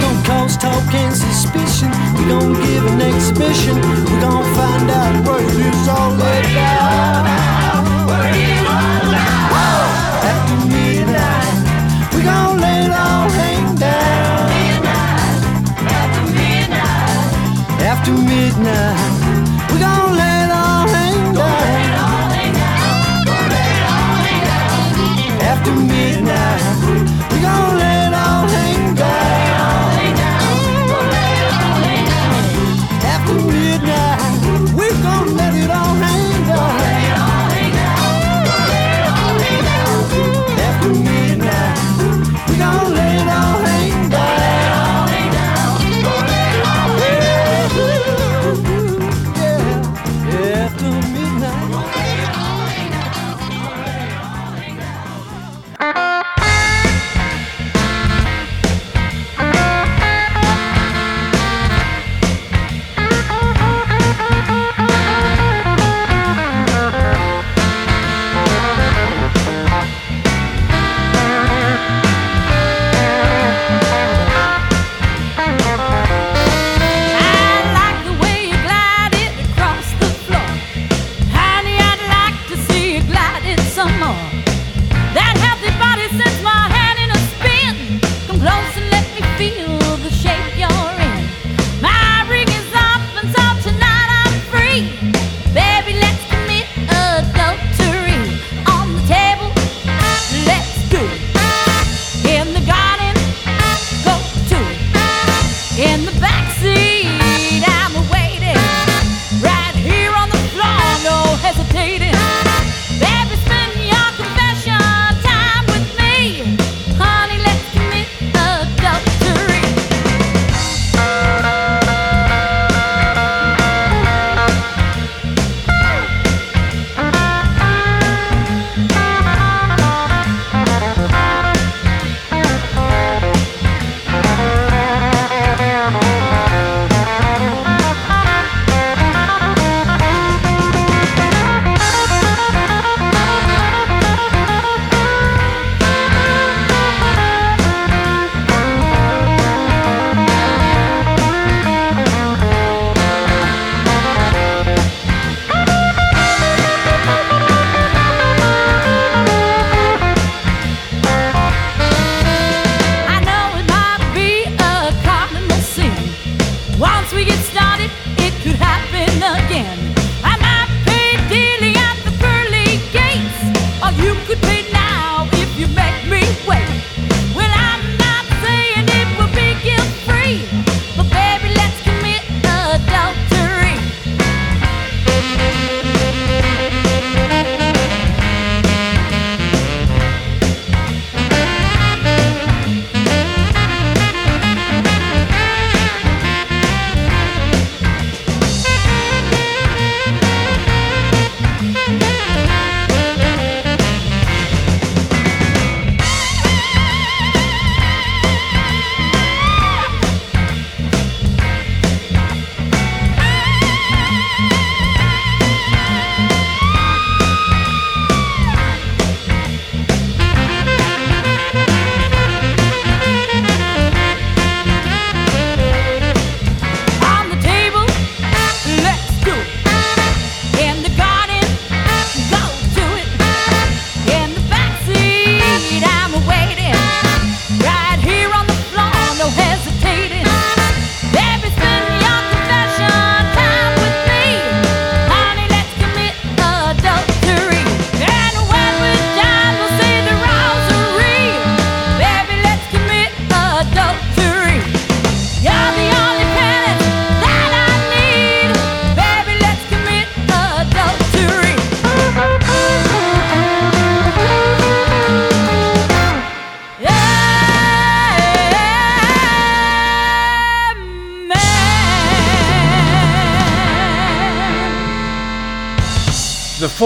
Don't 0.01 0.25
cause 0.25 0.57
talk 0.57 0.95
and 0.95 1.15
suspicion. 1.15 1.91
We 2.17 2.25
gon' 2.29 2.55
give 2.55 2.87
an 2.87 3.01
exhibition. 3.01 3.77
We 3.77 4.21
gon' 4.21 4.45
find 4.55 4.91
out 4.91 5.27
what 5.27 5.43
it 5.43 5.57
is 5.71 5.89
all 5.89 6.13
about. 6.15 7.27
After 10.31 10.57
midnight, 10.67 12.15
we 12.15 12.23
hang 13.41 13.75
down. 13.77 14.51
After 17.91 18.13
midnight, 18.13 18.13
we 18.13 18.19
After 25.71 25.85
midnight, 25.85 26.90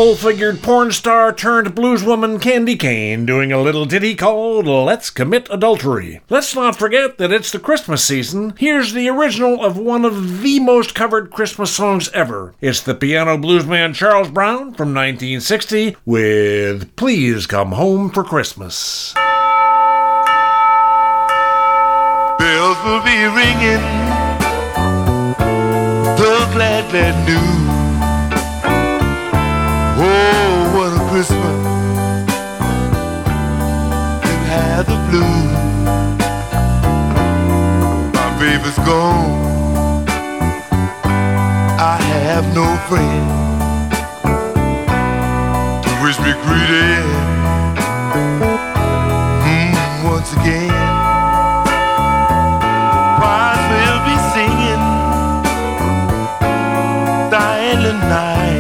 full 0.05 0.17
figured 0.17 0.61
porn 0.61 0.93
star 0.93 1.33
turned 1.33 1.75
blueswoman 1.75 2.39
Candye 2.39 2.79
Kane 2.79 3.25
doing 3.25 3.51
a 3.51 3.63
little 3.63 3.87
ditty 3.87 4.15
called 4.15 4.67
Let's 4.67 5.09
Commit 5.09 5.49
Adultery. 5.51 6.21
Let's 6.29 6.55
not 6.55 6.77
forget 6.77 7.17
that 7.17 7.33
it's 7.33 7.51
the 7.51 7.59
Christmas 7.59 8.05
season. 8.05 8.53
Here's 8.59 8.93
the 8.93 9.09
original 9.09 9.65
of 9.65 9.79
one 9.79 10.05
of 10.05 10.43
the 10.43 10.61
most 10.61 10.95
covered 10.95 11.31
Christmas 11.31 11.71
songs 11.71 12.11
ever. 12.11 12.55
It's 12.61 12.83
the 12.83 12.95
piano 12.95 13.39
bluesman 13.39 13.95
Charles 13.95 14.29
Brown 14.29 14.75
from 14.75 14.93
1960 14.93 15.97
with 16.05 16.95
Please 16.97 17.47
Come 17.47 17.73
Home 17.73 18.11
for 18.11 18.25
Christmas. 18.25 19.15
Bells 22.39 22.77
will 22.85 23.03
be 23.03 23.25
ringing, 23.25 23.81
the 26.19 26.51
glad, 26.53 26.91
glad 26.91 27.27
news. 27.27 27.64
Christmas 31.15 31.39
you 34.27 34.37
had 34.51 34.83
the 34.83 34.99
blues. 35.07 35.53
My 38.19 38.31
baby's 38.41 38.79
gone. 38.79 40.09
I 41.79 41.99
have 42.19 42.45
no 42.53 42.67
friend 42.89 43.27
to 45.85 45.91
wish 46.03 46.19
me 46.19 46.33
greeting 46.43 47.11
mm, 49.47 49.75
once 50.11 50.33
again. 50.33 50.75
Choirs 53.21 53.65
will 53.71 54.01
be 54.09 54.17
singing 54.35 54.83
silent 57.31 58.01
night. 58.11 58.54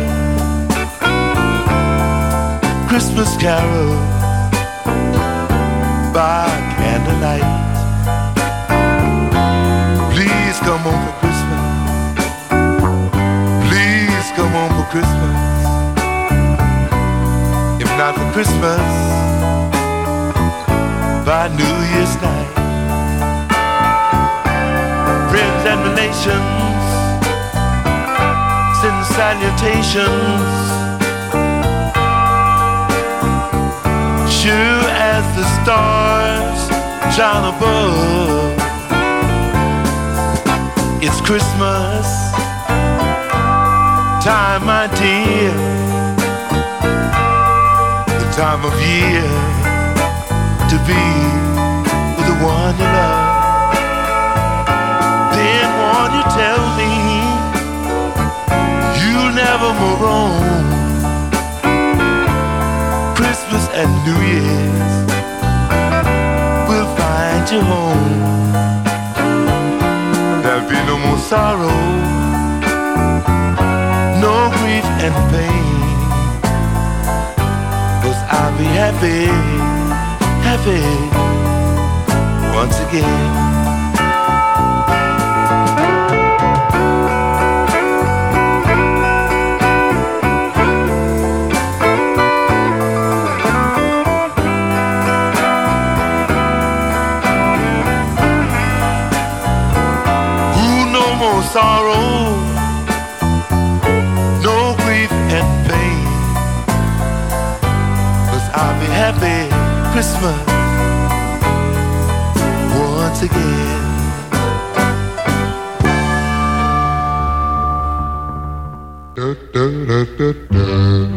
Christmas 2.94 3.36
carol 3.38 3.90
by 6.14 6.46
candlelight. 6.78 7.42
Please 10.14 10.56
come 10.60 10.78
home 10.86 11.02
for 11.04 11.14
Christmas. 11.18 11.64
Please 13.66 14.26
come 14.36 14.52
home 14.54 14.72
for 14.78 14.86
Christmas. 14.94 15.38
If 17.82 17.90
not 17.98 18.14
for 18.14 18.30
Christmas, 18.30 18.86
by 21.26 21.48
New 21.48 21.76
Year's 21.90 22.14
night. 22.22 22.54
Friends 25.32 25.66
and 25.66 25.80
relations 25.90 26.86
send 28.80 29.04
salutations. 29.18 30.83
Sure 34.44 34.52
as 34.52 35.24
the 35.38 35.44
stars 35.62 36.60
shine 37.16 37.46
above. 37.48 38.52
It's 41.02 41.18
Christmas 41.22 42.06
time, 44.22 44.66
my 44.66 44.86
dear. 45.00 45.54
The 48.20 48.28
time 48.36 48.66
of 48.66 48.74
year 48.84 49.24
to 50.68 50.76
be 50.84 51.04
with 52.16 52.26
the 52.28 52.36
one 52.44 52.76
you 52.76 52.88
love. 53.00 53.74
Then 55.32 55.68
won't 55.80 56.12
you 56.18 56.24
tell 56.36 56.62
me 56.76 56.92
you'll 59.00 59.32
never 59.32 59.72
more 59.80 59.96
roam? 60.04 60.73
And 63.76 63.90
New 64.06 64.20
Year's 64.32 64.94
will 66.68 66.86
find 66.96 67.50
you 67.50 67.60
home. 67.60 68.22
There'll 70.42 70.68
be 70.68 70.78
no 70.86 70.96
more 70.96 71.18
sorrow, 71.18 71.80
no 74.22 74.34
grief 74.58 74.86
and 75.04 75.14
pain. 75.32 75.74
Cause 78.02 78.20
I'll 78.30 78.56
be 78.56 78.68
happy, 78.82 79.26
happy 80.46 80.82
once 82.56 82.78
again. 82.88 83.63
Happy 109.04 109.40
Christmas 109.92 110.40
once 112.96 113.20
again. 113.22 113.68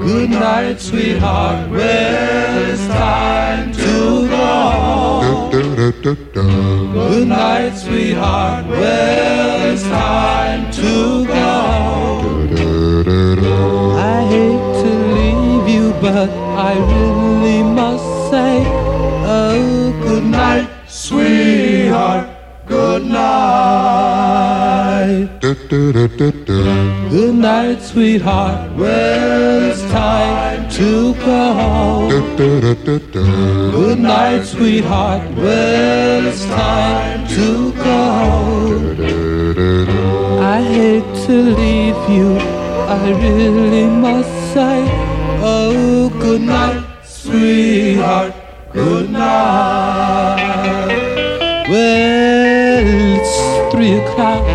Good 0.02 0.30
night, 0.32 0.82
sweetheart. 0.82 1.70
Well, 1.70 2.72
it's 2.72 2.88
time 2.88 3.72
to 3.72 4.28
go. 4.28 5.50
Good 6.94 7.28
night, 7.30 7.76
sweetheart. 7.78 8.68
Well, 8.68 9.72
it's 9.72 9.84
time 9.84 10.70
to 10.72 11.26
go. 11.26 11.38
I 13.98 14.26
hate 14.34 14.66
to 14.84 14.92
leave 15.16 15.70
you, 15.70 15.94
but 16.02 16.47
I 16.60 16.74
really 16.74 17.62
must 17.62 18.32
say, 18.32 18.66
oh, 18.66 19.92
good 20.02 20.24
night, 20.24 20.68
sweetheart. 20.88 22.28
Good 22.66 23.06
night. 23.06 24.18
Good 27.10 27.36
night, 27.36 27.82
sweetheart. 27.82 28.72
Well, 28.76 29.70
it's 29.72 29.82
time 29.92 30.68
to 30.72 31.14
go. 31.14 32.10
Good 33.72 34.00
night, 34.00 34.44
sweetheart. 34.44 35.22
Well, 35.36 36.26
it's 36.26 36.44
time 36.46 37.28
to 37.38 37.72
go. 37.74 38.02
I 40.42 40.62
hate 40.64 41.26
to 41.28 41.36
leave 41.62 42.10
you. 42.10 42.40
I 42.90 43.12
really 43.12 43.86
must 43.86 44.54
say, 44.54 44.78
night, 46.48 46.84
sweetheart. 47.04 48.34
Good 48.72 49.10
night. 49.10 50.88
Well, 51.70 52.84
it's 52.88 53.74
three 53.74 53.98
o'clock 54.00 54.46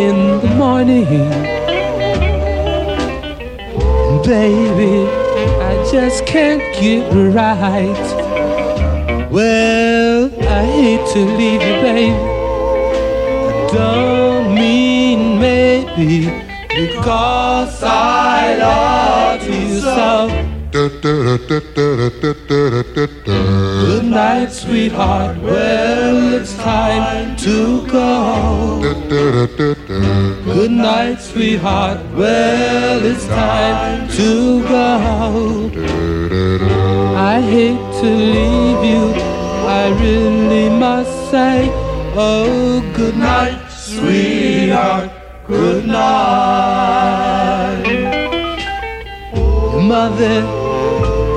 in 0.00 0.40
the 0.40 0.54
morning. 0.56 1.04
Baby, 4.22 5.06
I 5.60 5.88
just 5.92 6.26
can't 6.26 6.62
get 6.80 7.12
right. 7.34 8.06
Well, 9.30 10.30
I 10.42 10.64
hate 10.64 11.06
to 11.12 11.18
leave 11.18 11.62
you, 11.62 11.76
baby. 11.82 12.12
I 13.48 13.68
don't 13.72 14.54
mean 14.54 15.38
maybe 15.38 16.26
because 16.68 17.82
I 17.82 18.56
love 18.56 19.46
you 19.46 19.80
so. 19.80 20.45
Good 20.76 20.92
night, 24.04 24.52
sweetheart. 24.52 25.38
Well, 25.38 26.34
it's 26.34 26.54
time 26.58 27.34
to 27.36 27.86
go. 27.86 28.82
Good 30.44 30.70
night, 30.70 31.18
sweetheart. 31.22 32.00
Well, 32.12 33.06
it's 33.06 33.26
time 33.26 34.06
to 34.20 34.62
go. 34.68 35.70
I 37.16 37.40
hate 37.40 37.80
to 38.02 38.08
leave 38.36 38.84
you. 38.84 39.14
I 39.66 39.88
really 39.98 40.68
must 40.68 41.30
say, 41.30 41.70
oh, 42.14 42.82
good 42.94 43.16
night, 43.16 43.66
sweetheart. 43.70 45.10
Good 45.46 45.86
night. 45.86 47.16
Mother, 49.88 50.65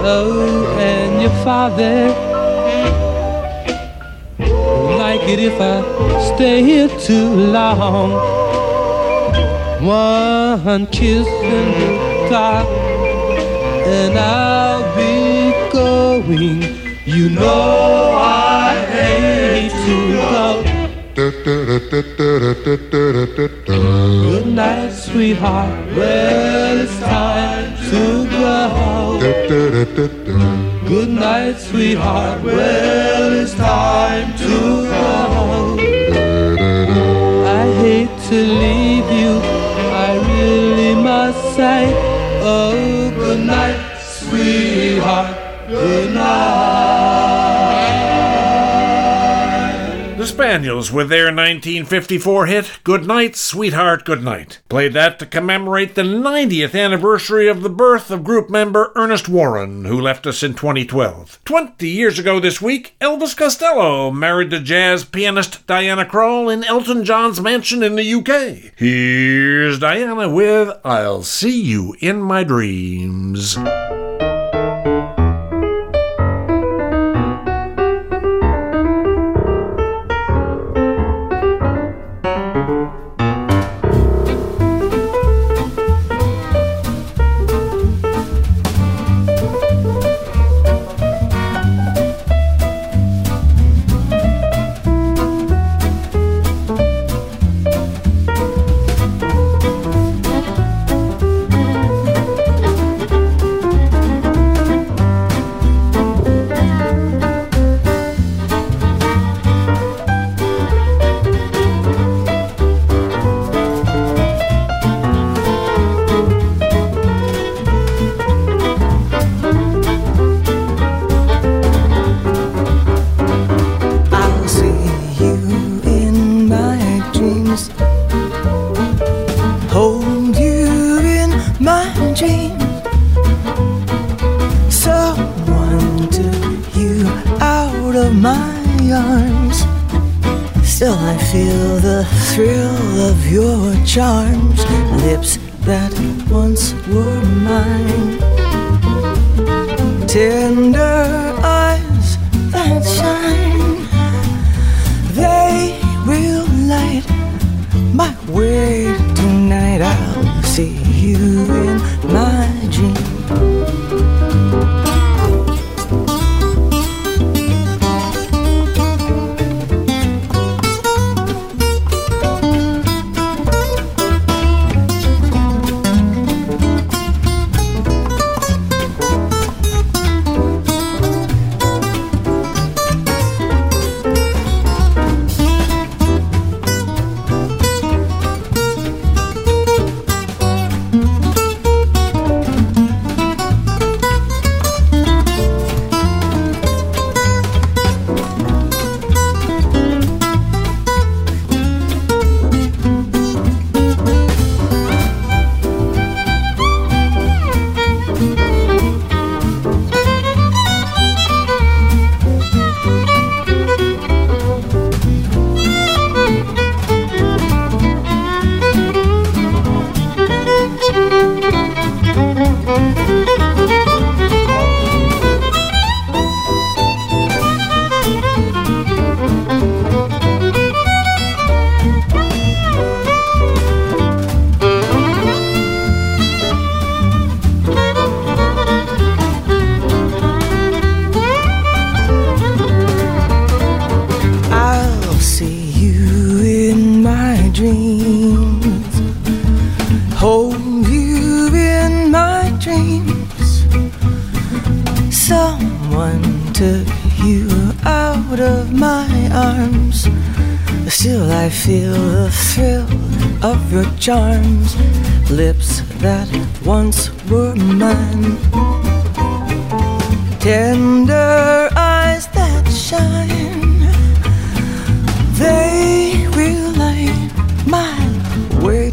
oh, 0.02 0.78
and 0.80 1.22
your 1.22 1.32
father 1.43 2.30
like 4.97 5.22
it 5.30 5.39
if 5.39 5.60
I 5.60 5.82
stay 6.36 6.62
here 6.62 6.89
too 7.00 7.30
long. 7.30 8.12
One 9.84 10.86
kiss 10.88 11.26
the 11.26 12.28
dark 12.30 12.68
and 13.88 14.18
I'll 14.20 14.84
be 14.95 15.72
going. 15.72 16.62
You 17.06 17.30
know 17.30 18.14
I 18.16 18.86
hate 18.91 19.72
to 19.72 20.14
go. 20.32 20.68
Good 21.20 21.43
night, 24.47 24.93
sweetheart. 24.93 25.86
Well, 25.93 26.80
it's 26.80 26.97
time 27.01 27.76
to 27.91 28.26
go. 28.30 29.20
Good 30.88 31.09
night, 31.09 31.59
sweetheart. 31.59 32.41
Well, 32.41 33.34
it's 33.34 33.53
time 33.53 34.34
to 34.38 34.88
go. 34.88 35.78
I 37.45 37.67
hate 37.84 38.15
to 38.30 38.36
leave 38.63 39.11
you. 39.11 39.41
I 40.07 40.09
really 40.32 40.95
must 40.95 41.43
say, 41.57 41.91
oh, 42.43 43.11
good 43.17 43.41
night, 43.45 43.99
sweetheart. 43.99 45.36
Good 45.67 46.13
night. 46.13 47.28
The 50.20 50.28
Spaniels 50.28 50.91
with 50.91 51.07
their 51.07 51.28
1954 51.28 52.45
hit 52.47 52.80
Good 52.84 53.07
Night, 53.07 53.38
Sweetheart, 53.38 54.03
Good 54.03 54.22
Night. 54.22 54.59
Played 54.67 54.91
that 54.91 55.17
to 55.20 55.26
commemorate 55.26 55.95
the 55.95 56.01
90th 56.01 56.78
anniversary 56.78 57.47
of 57.47 57.61
the 57.61 57.70
birth 57.70 58.11
of 58.11 58.26
group 58.26 58.49
member 58.49 58.91
Ernest 58.95 59.30
Warren, 59.30 59.86
who 59.86 59.97
left 59.97 60.28
us 60.28 60.43
in 60.43 60.55
2012. 60.55 61.39
20 61.45 61.88
years 61.88 62.20
ago 62.20 62.41
this 62.41 62.61
week, 62.61 62.97
Elvis 62.99 63.34
Costello 63.34 64.11
married 64.11 64.49
to 64.49 64.59
jazz 64.59 65.05
pianist 65.05 65.65
Diana 65.67 66.03
Krall 66.03 66.53
in 66.53 66.65
Elton 66.65 67.05
John's 67.05 67.39
mansion 67.39 67.82
in 67.82 67.95
the 67.95 68.13
UK. 68.15 68.74
Here's 68.76 69.80
Diana 69.80 70.28
with 70.28 70.78
I'll 70.84 71.24
See 71.24 71.61
You 71.61 71.95
in 72.01 72.22
My 72.22 72.43
Dreams. 72.43 73.57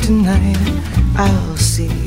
Tonight. 0.06 0.56
I'll 1.16 1.56
see 1.56 2.05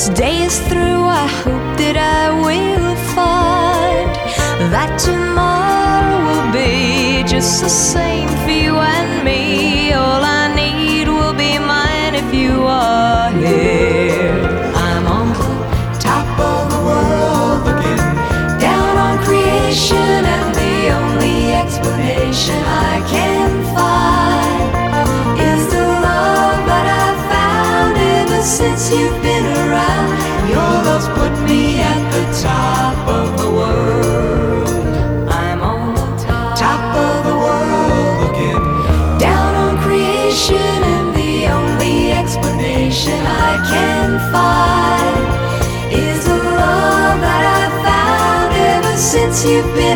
this 0.00 0.18
day 0.18 0.42
is 0.44 0.58
through, 0.60 1.04
I 1.04 1.26
hope 1.26 1.76
that 1.76 1.96
I 1.98 2.30
will 2.40 2.96
find 3.14 4.08
that 4.72 4.98
tomorrow 4.98 6.24
will 6.24 6.52
be 6.52 7.22
just 7.28 7.62
the 7.62 7.68
same. 7.68 7.99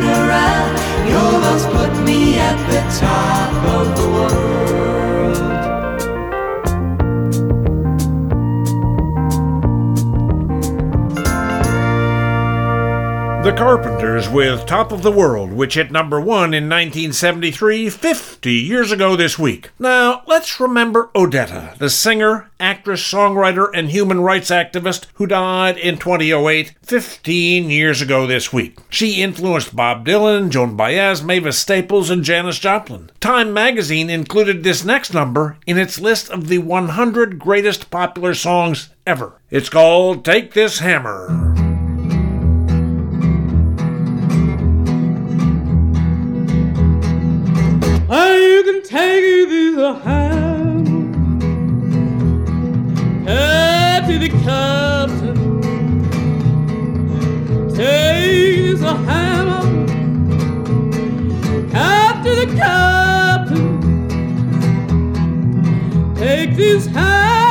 it. 0.03 0.24
The 13.45 13.53
Carpenters 13.53 14.27
with 14.27 14.65
Top 14.65 14.91
of 14.91 15.03
the 15.03 15.13
World, 15.13 15.53
which 15.53 15.75
hit 15.75 15.91
number 15.93 16.19
one 16.19 16.55
in 16.55 16.65
1973, 16.65 17.91
50 17.91 18.51
years 18.51 18.91
ago 18.91 19.17
this 19.17 19.39
week. 19.39 19.71
Now, 19.79 20.23
let's 20.27 20.59
remember 20.59 21.11
Odetta, 21.15 21.77
the 21.77 21.91
singer, 21.91 22.51
actress, 22.59 23.03
songwriter, 23.03 23.69
and 23.75 23.91
human 23.91 24.21
rights 24.21 24.49
activist 24.49 25.09
who 25.17 25.27
died 25.27 25.77
in 25.77 25.99
2008, 25.99 26.73
15 26.85 27.69
years 27.69 28.01
ago 28.01 28.27
this 28.27 28.51
week. 28.51 28.79
She 28.89 29.21
influenced 29.23 29.77
Bob 29.77 30.07
Dylan, 30.07 30.49
Joan 30.49 30.75
Baez, 30.75 31.23
Mavis 31.23 31.59
Staples, 31.59 32.09
and 32.09 32.25
Janis 32.25 32.59
Joplin. 32.59 33.11
Time 33.21 33.53
magazine 33.53 34.09
included 34.09 34.65
this 34.65 34.87
next 34.87 35.13
number 35.13 35.59
in 35.67 35.77
its 35.77 36.01
list 36.01 36.31
of 36.31 36.49
the 36.49 36.59
100 36.59 37.39
greatest 37.39 37.91
popular 37.91 38.33
songs 38.33 38.89
ever. 39.07 39.39
It's 39.51 39.69
called 39.69 40.25
Take 40.25 40.55
This 40.55 40.79
Hammer. 40.79 41.64
can 48.65 48.83
take 48.83 49.49
this 49.49 49.77
hand 50.03 50.89
up 53.29 54.07
to 54.07 54.19
the 54.19 54.29
captain. 54.43 55.61
Take 57.75 58.71
this 58.71 58.81
hand 58.81 59.49
up 61.75 62.25
to 62.25 62.31
the 62.35 62.47
captain. 62.57 63.67
Take 66.17 66.57
this 66.57 66.87
hand. 66.87 67.44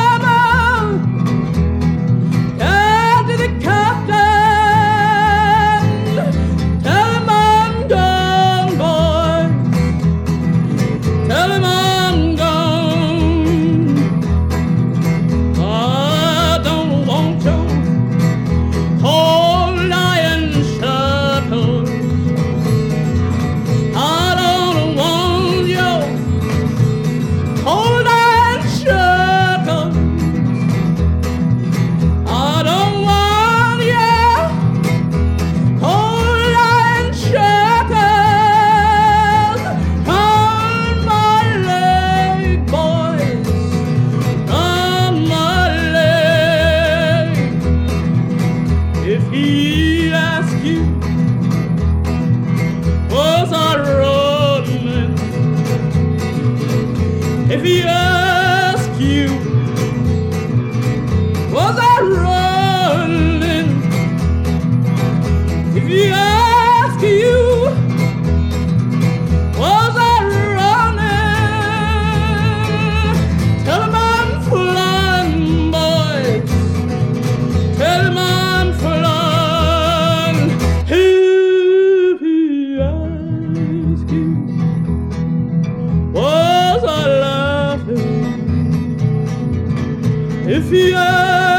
If 90.56 90.72
you 90.72 91.53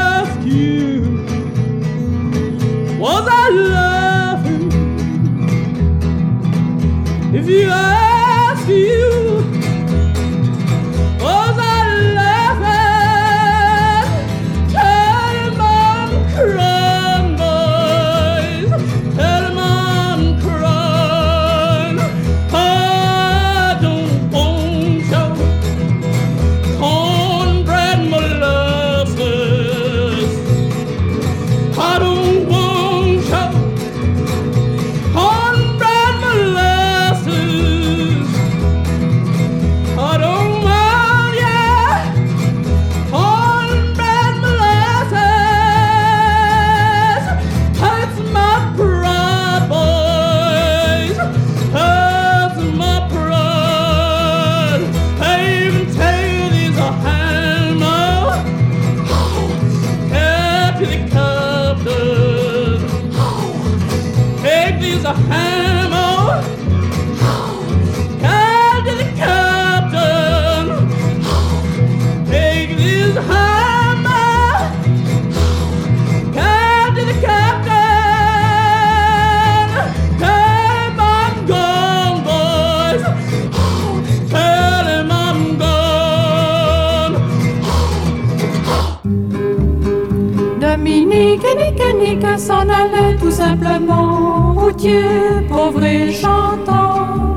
nique, 92.04 92.22
nique, 92.22 92.38
s'en 92.38 92.60
allait 92.60 93.16
tout 93.20 93.30
simplement, 93.30 94.54
routier, 94.54 95.02
pauvre 95.48 95.84
et 95.84 96.12
chantant. 96.12 97.36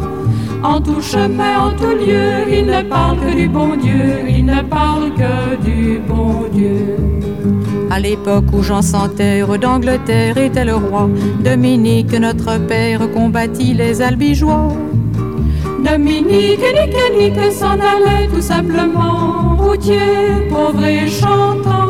En 0.64 0.82
tout 0.82 1.02
chemin, 1.02 1.68
en 1.68 1.72
tout 1.72 1.96
lieu, 1.96 2.50
il 2.50 2.66
ne 2.66 2.82
parle 2.82 3.20
que 3.20 3.36
du 3.36 3.48
bon 3.48 3.76
Dieu, 3.76 4.28
il 4.28 4.46
ne 4.46 4.62
parle 4.64 5.12
que 5.14 5.64
du 5.64 6.00
bon 6.00 6.46
Dieu. 6.52 6.98
À 7.90 8.00
l'époque 8.00 8.46
où 8.54 8.62
Jean 8.62 8.82
sans 8.82 9.08
terre 9.08 9.58
d'Angleterre 9.58 10.38
était 10.38 10.66
le 10.66 10.76
roi, 10.76 11.10
Dominique, 11.44 12.14
notre 12.20 12.60
père, 12.60 13.10
combattit 13.12 13.74
les 13.74 14.02
albigeois. 14.02 14.74
Dominique, 15.84 16.60
nique, 16.78 17.18
nique, 17.18 17.52
s'en 17.52 17.80
allait 17.94 18.28
tout 18.34 18.42
simplement, 18.42 19.56
routier, 19.58 20.00
pauvre 20.50 20.84
et 20.86 21.08
chantant. 21.08 21.87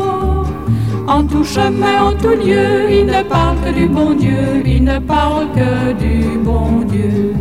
En 1.08 1.24
tout 1.24 1.42
chemin, 1.42 2.02
en 2.02 2.12
tout 2.12 2.36
lieu, 2.36 2.90
il 2.90 3.06
ne 3.06 3.22
parle 3.22 3.56
que 3.64 3.72
du 3.72 3.88
bon 3.88 4.12
Dieu, 4.12 4.62
il 4.66 4.84
ne 4.84 4.98
parle 4.98 5.46
que 5.54 5.92
du 5.94 6.36
bon 6.38 6.82
Dieu. 6.86 7.32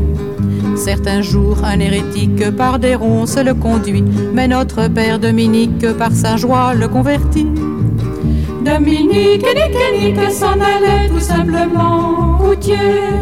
Certains 0.78 1.22
jours, 1.22 1.58
un 1.66 1.78
hérétique 1.82 2.50
par 2.52 2.80
des 2.80 2.96
ronces 2.96 3.38
le 3.38 3.54
conduit, 3.54 4.06
mais 4.34 4.48
notre 4.48 4.88
père 4.88 5.20
Dominique 5.20 5.86
par 5.98 6.14
sa 6.14 6.38
joie 6.38 6.76
le 6.76 6.88
convertit. 6.88 7.48
Dominique, 8.64 9.46
nique, 9.46 10.02
nique, 10.02 10.32
s'en 10.32 10.54
allait 10.54 11.10
tout 11.10 11.20
simplement, 11.20 12.38
routier, 12.40 12.78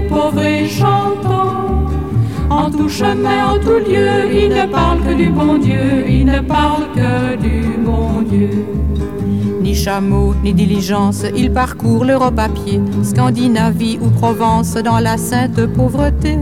pauvre 0.10 0.44
et 0.44 0.68
chantant. 0.68 1.90
En 2.52 2.70
tout 2.70 2.88
chemin, 2.88 3.54
en 3.54 3.60
tout 3.60 3.80
lieu, 3.90 4.32
il 4.32 4.50
ne 4.50 4.72
parle 4.72 5.00
que 5.02 5.14
du 5.16 5.30
bon 5.30 5.58
Dieu, 5.58 6.06
il 6.08 6.26
ne 6.28 6.40
parle 6.42 6.84
que 6.94 7.36
du 7.38 7.78
bon 7.84 8.22
Dieu. 8.30 8.66
Ni 9.76 9.82
chameau, 9.82 10.34
ni 10.42 10.54
diligence, 10.54 11.26
il 11.36 11.52
parcourt 11.52 12.06
l'Europe 12.06 12.40
à 12.40 12.48
pied, 12.48 12.80
Scandinavie 13.04 14.00
ou 14.02 14.08
Provence 14.10 14.76
dans 14.76 15.00
la 15.00 15.18
sainte 15.18 15.66
pauvreté. 15.66 16.38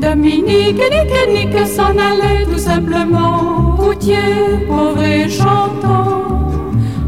Dominique, 0.00 0.80
nique, 0.92 1.28
nique, 1.34 1.66
s'en 1.66 1.90
allait 1.90 2.44
tout 2.44 2.60
simplement, 2.60 3.74
routier, 3.76 4.14
pauvre 4.68 5.02
et 5.02 5.28
chantant. 5.28 6.38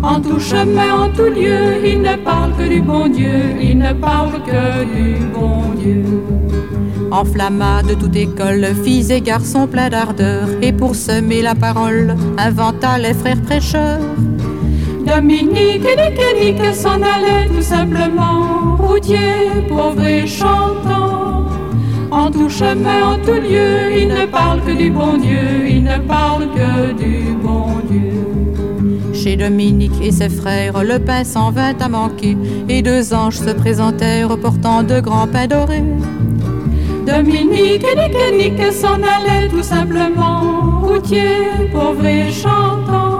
En 0.03 0.21
tout 0.21 0.41
chemin, 0.41 1.05
en 1.05 1.09
tout 1.11 1.31
lieu, 1.31 1.87
il 1.87 2.03
ne 2.03 2.17
parle 2.17 2.51
que 2.57 2.69
du 2.69 2.83
bon 2.83 3.07
Dieu, 3.07 3.55
il 3.63 3.79
ne 3.79 3.93
parle 3.93 4.43
que 4.45 4.85
du 4.97 5.25
bon 5.27 5.75
Dieu. 5.81 6.05
Enflamma 7.13 7.85
de 7.85 7.95
toute 7.95 8.17
école, 8.17 8.67
filles 8.83 9.13
et 9.13 9.21
garçons 9.21 9.69
pleins 9.69 9.91
d'ardeur, 9.91 10.49
et 10.61 10.73
pour 10.73 10.97
semer 10.97 11.41
la 11.41 11.55
parole, 11.55 12.17
inventa 12.37 12.99
les 12.99 13.15
frères 13.15 13.41
prêcheurs. 13.43 14.01
Dominique, 15.07 15.53
nique, 15.53 16.59
nique, 16.61 16.75
s'en 16.75 17.01
allait 17.03 17.47
tout 17.49 17.63
simplement, 17.63 18.77
routier, 18.79 19.51
pauvre 19.69 20.05
et 20.05 20.27
chantant. 20.27 21.47
En 22.11 22.31
tout 22.31 22.49
chemin, 22.49 23.15
en 23.15 23.19
tout 23.19 23.33
lieu, 23.33 23.99
il 23.99 24.09
ne 24.09 24.25
parle 24.27 24.63
que 24.63 24.73
du 24.73 24.91
bon 24.91 25.19
Dieu, 25.19 25.69
il 25.69 25.85
ne 25.85 25.99
parle 25.99 26.47
que 26.55 26.93
du 26.93 27.35
bon 27.35 27.67
Dieu. 27.91 29.13
Chez 29.13 29.37
Dominique 29.37 30.01
et 30.03 30.13
ses 30.13 30.31
frères, 30.31 30.83
le 30.83 30.99
pain 30.99 31.25
s'en 31.25 31.51
vint 31.51 31.77
à 31.79 31.89
manquer, 31.89 32.37
et 32.69 32.81
deux 32.81 33.13
anges 33.13 33.39
se 33.39 33.51
présentèrent 33.51 34.39
portant 34.39 34.83
de 34.83 35.01
grands 35.01 35.27
pains 35.27 35.47
dorés. 35.47 35.85
Dominique, 37.07 37.85
nique, 37.85 38.33
nique, 38.39 38.73
s'en 38.73 38.95
allait 38.95 39.49
tout 39.51 39.63
simplement, 39.63 40.81
routier, 40.83 41.69
pauvre 41.73 42.07
et 42.07 42.33
chantant. 42.33 43.14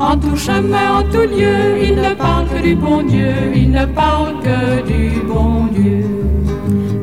En 0.00 0.16
tout 0.16 0.34
chemin, 0.34 1.00
en 1.00 1.02
tout 1.02 1.28
lieu, 1.28 1.78
il 1.82 1.94
ne 1.94 2.14
parle 2.14 2.46
que 2.48 2.62
du 2.62 2.74
bon 2.74 3.02
Dieu, 3.02 3.34
il 3.54 3.70
ne 3.70 3.84
parle 3.84 4.40
que 4.42 4.86
du 4.86 5.20
bon 5.20 5.66
Dieu. 5.66 6.06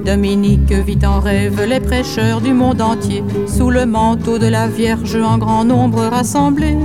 Dominique 0.03 0.71
vit 0.71 1.05
en 1.05 1.19
rêve 1.19 1.63
les 1.63 1.79
prêcheurs 1.79 2.41
du 2.41 2.53
monde 2.53 2.81
entier, 2.81 3.23
sous 3.45 3.69
le 3.69 3.85
manteau 3.85 4.39
de 4.39 4.47
la 4.47 4.67
Vierge 4.67 5.15
en 5.15 5.37
grand 5.37 5.63
nombre 5.63 6.05
rassemblés. 6.05 6.77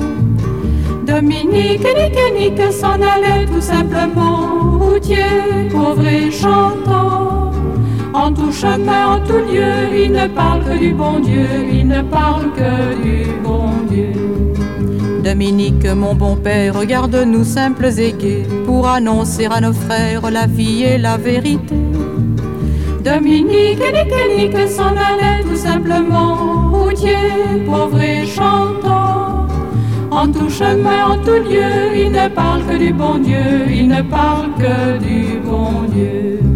Dominique, 1.06 1.80
nique, 1.80 2.18
nique, 2.38 2.72
s'en 2.72 3.00
allait 3.00 3.46
tout 3.46 3.60
simplement, 3.62 4.78
routier, 4.78 5.70
pauvre 5.70 6.06
et 6.06 6.30
chantant. 6.30 7.52
En 8.12 8.32
tout 8.32 8.52
chemin, 8.52 9.14
en 9.14 9.20
tout 9.20 9.42
lieu, 9.50 10.04
il 10.04 10.12
ne 10.12 10.26
parle 10.28 10.62
que 10.64 10.78
du 10.78 10.92
bon 10.92 11.20
Dieu, 11.20 11.46
il 11.72 11.88
ne 11.88 12.02
parle 12.02 12.52
que 12.52 13.02
du 13.02 13.24
bon 13.42 13.68
Dieu. 13.68 13.71
Dominique, 15.22 15.86
mon 15.86 16.14
bon 16.14 16.34
père, 16.34 16.74
regarde-nous 16.74 17.44
simples 17.44 17.90
et 17.98 18.12
gais 18.12 18.44
pour 18.66 18.88
annoncer 18.88 19.46
à 19.46 19.60
nos 19.60 19.72
frères 19.72 20.28
la 20.30 20.46
vie 20.46 20.82
et 20.82 20.98
la 20.98 21.16
vérité. 21.16 21.76
Dominique, 23.04 23.78
nique, 23.78 24.54
nique, 24.54 24.68
s'en 24.68 24.90
allait 24.90 25.42
tout 25.42 25.56
simplement, 25.56 26.70
routier, 26.72 27.16
pauvre 27.66 28.00
et 28.00 28.26
chantant. 28.26 29.46
En 30.10 30.28
tout 30.28 30.50
chemin, 30.50 31.06
en 31.06 31.18
tout 31.18 31.42
lieu, 31.48 31.96
il 31.96 32.10
ne 32.10 32.28
parle 32.28 32.64
que 32.66 32.76
du 32.76 32.92
bon 32.92 33.18
Dieu, 33.18 33.66
il 33.70 33.88
ne 33.88 34.02
parle 34.02 34.50
que 34.58 34.98
du 34.98 35.38
bon 35.38 35.82
Dieu. 35.88 36.51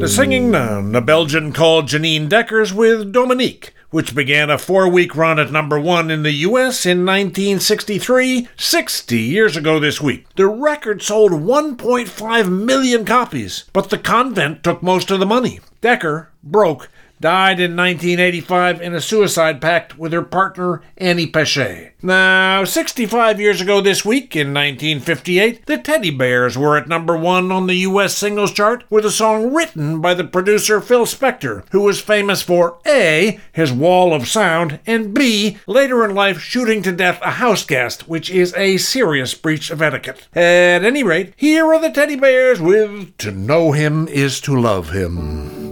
The 0.00 0.08
singing 0.08 0.50
nun, 0.50 0.96
a 0.96 1.02
Belgian 1.02 1.52
called 1.52 1.88
Jeanine 1.88 2.26
Deckers 2.26 2.72
with 2.72 3.12
Dominique, 3.12 3.74
which 3.90 4.14
began 4.14 4.48
a 4.48 4.56
four 4.56 4.88
week 4.88 5.14
run 5.14 5.38
at 5.38 5.52
number 5.52 5.78
one 5.78 6.10
in 6.10 6.22
the 6.22 6.32
US 6.32 6.86
in 6.86 7.04
1963, 7.04 8.48
60 8.56 9.18
years 9.18 9.58
ago 9.58 9.78
this 9.78 10.00
week. 10.00 10.24
The 10.36 10.46
record 10.46 11.02
sold 11.02 11.32
1.5 11.32 12.50
million 12.64 13.04
copies, 13.04 13.64
but 13.74 13.90
the 13.90 13.98
convent 13.98 14.62
took 14.62 14.82
most 14.82 15.10
of 15.10 15.20
the 15.20 15.26
money. 15.26 15.60
Decker, 15.82 16.30
broke, 16.42 16.88
died 17.20 17.60
in 17.60 17.76
1985 17.76 18.80
in 18.80 18.94
a 18.94 19.00
suicide 19.00 19.60
pact 19.60 19.98
with 19.98 20.12
her 20.12 20.22
partner 20.22 20.82
Annie 20.96 21.30
Pécher. 21.30 21.90
Now, 22.02 22.64
65 22.64 23.38
years 23.38 23.60
ago 23.60 23.82
this 23.82 24.04
week, 24.06 24.34
in 24.34 24.54
1958, 24.54 25.66
the 25.66 25.76
Teddy 25.76 26.10
Bears 26.10 26.56
were 26.56 26.78
at 26.78 26.88
number 26.88 27.16
one 27.16 27.52
on 27.52 27.66
the 27.66 27.74
US 27.74 28.16
singles 28.16 28.52
chart 28.52 28.84
with 28.88 29.04
a 29.04 29.10
song 29.10 29.52
written 29.52 30.00
by 30.00 30.14
the 30.14 30.24
producer 30.24 30.80
Phil 30.80 31.04
Spector, 31.04 31.64
who 31.72 31.82
was 31.82 32.00
famous 32.00 32.40
for 32.40 32.78
A, 32.86 33.38
his 33.52 33.70
wall 33.70 34.14
of 34.14 34.26
sound, 34.26 34.80
and 34.86 35.12
B, 35.12 35.58
later 35.66 36.02
in 36.04 36.14
life 36.14 36.40
shooting 36.40 36.80
to 36.82 36.92
death 36.92 37.20
a 37.20 37.32
house 37.32 37.64
guest, 37.64 38.08
which 38.08 38.30
is 38.30 38.54
a 38.56 38.78
serious 38.78 39.34
breach 39.34 39.70
of 39.70 39.82
etiquette. 39.82 40.26
At 40.34 40.84
any 40.84 41.02
rate, 41.02 41.34
here 41.36 41.66
are 41.66 41.80
the 41.80 41.90
Teddy 41.90 42.16
Bears 42.16 42.62
with 42.62 43.16
To 43.18 43.30
Know 43.30 43.72
Him 43.72 44.08
Is 44.08 44.40
to 44.42 44.58
Love 44.58 44.90
Him. 44.90 45.69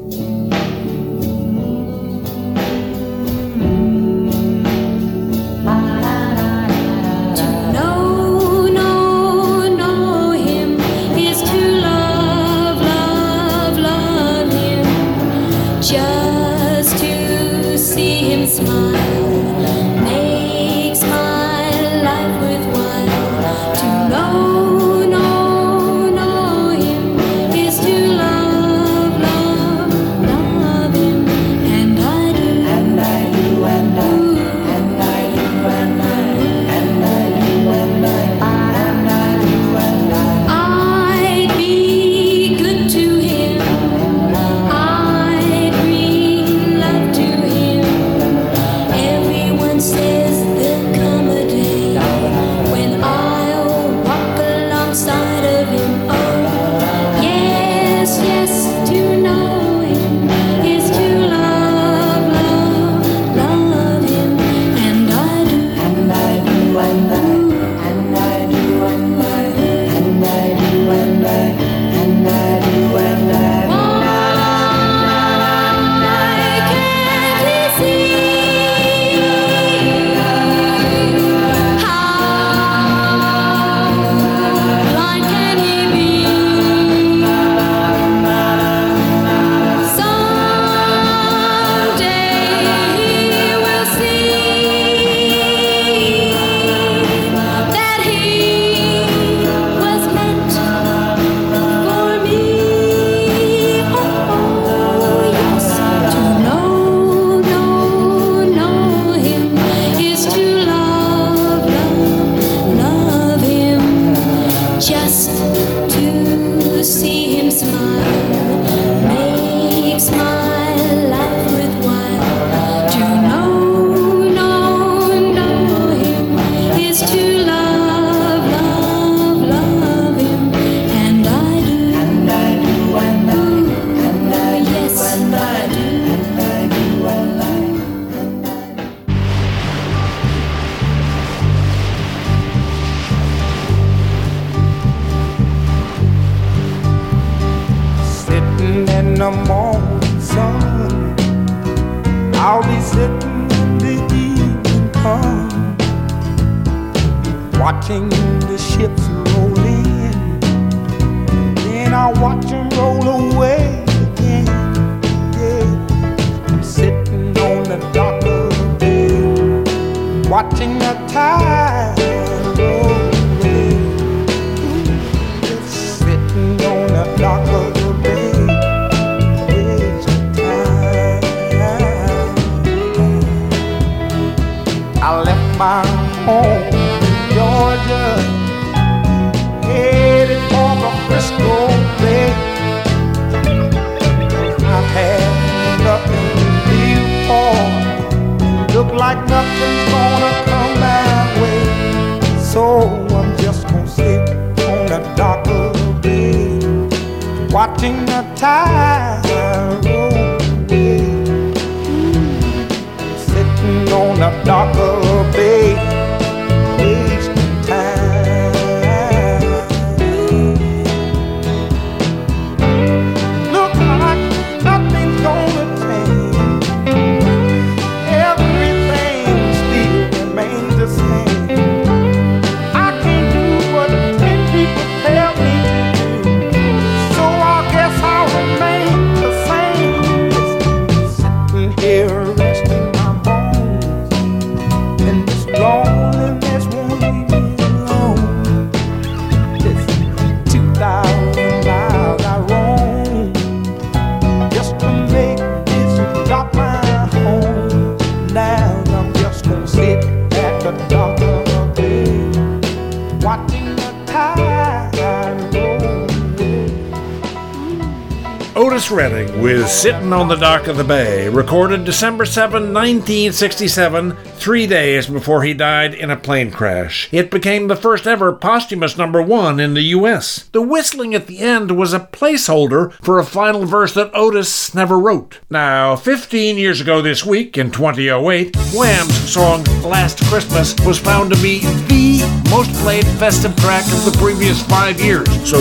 is 269.68 269.78
Sitting 269.78 270.12
on 270.12 270.28
the 270.28 270.36
Dock 270.36 270.66
of 270.66 270.76
the 270.76 270.84
Bay, 270.84 271.28
recorded 271.28 271.84
December 271.84 272.24
7, 272.24 272.72
1967, 272.72 274.12
three 274.12 274.66
days 274.66 275.06
before 275.06 275.42
he 275.42 275.54
died 275.54 275.94
in 275.94 276.10
a 276.10 276.16
plane 276.16 276.50
crash. 276.50 277.08
It 277.12 277.30
became 277.30 277.68
the 277.68 277.76
first 277.76 278.06
ever 278.06 278.32
posthumous 278.32 278.96
number 278.96 279.22
one 279.22 279.60
in 279.60 279.74
the 279.74 279.82
U.S. 279.82 280.48
The 280.52 280.62
whistling 280.62 281.14
at 281.14 281.26
the 281.26 281.38
end 281.38 281.76
was 281.76 281.92
a 281.92 282.00
placeholder 282.00 282.92
for 283.02 283.18
a 283.18 283.24
final 283.24 283.64
verse 283.64 283.94
that 283.94 284.10
Otis 284.14 284.74
never 284.74 284.98
wrote. 284.98 285.40
Now, 285.50 285.96
15 285.96 286.56
years 286.56 286.80
ago 286.80 287.00
this 287.02 287.24
week, 287.24 287.58
in 287.58 287.70
2008, 287.70 288.56
Wham's 288.74 289.32
song 289.32 289.64
Last 289.82 290.22
Christmas 290.24 290.74
was 290.84 290.98
found 290.98 291.30
to 291.32 291.42
be 291.42 291.60
the 291.60 292.44
most 292.50 292.72
played 292.82 293.06
festive 293.18 293.54
track 293.56 293.84
of 293.84 294.04
the 294.04 294.16
previous 294.18 294.62
five 294.66 295.00
years. 295.00 295.28
So, 295.48 295.58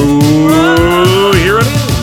here 1.34 1.60
it 1.60 1.68
is. 1.68 1.97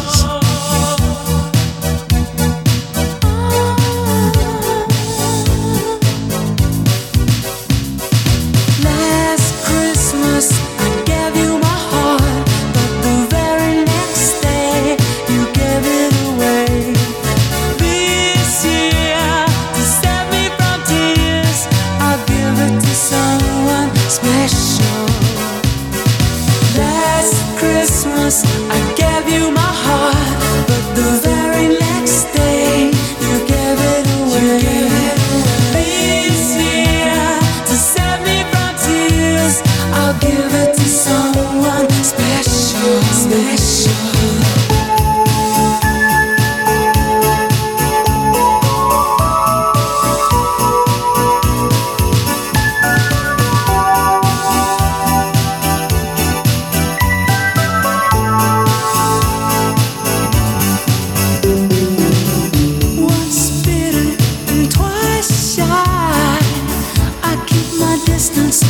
distant 68.31 68.64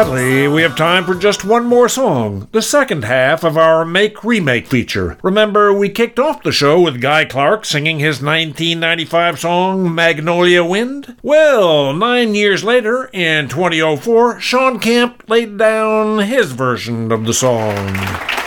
Sadly, 0.00 0.48
we 0.48 0.62
have 0.62 0.76
time 0.76 1.04
for 1.04 1.14
just 1.14 1.44
one 1.44 1.66
more 1.66 1.86
song, 1.86 2.48
the 2.52 2.62
second 2.62 3.04
half 3.04 3.44
of 3.44 3.58
our 3.58 3.84
Make 3.84 4.24
Remake 4.24 4.66
feature. 4.66 5.18
Remember, 5.22 5.74
we 5.74 5.90
kicked 5.90 6.18
off 6.18 6.42
the 6.42 6.52
show 6.52 6.80
with 6.80 7.02
Guy 7.02 7.26
Clark 7.26 7.66
singing 7.66 7.98
his 7.98 8.22
1995 8.22 9.38
song 9.38 9.94
Magnolia 9.94 10.64
Wind? 10.64 11.18
Well, 11.22 11.92
nine 11.92 12.34
years 12.34 12.64
later, 12.64 13.10
in 13.12 13.48
2004, 13.50 14.40
Shawn 14.40 14.78
Camp 14.80 15.22
laid 15.28 15.58
down 15.58 16.20
his 16.20 16.52
version 16.52 17.12
of 17.12 17.26
the 17.26 17.34
song. 17.34 18.39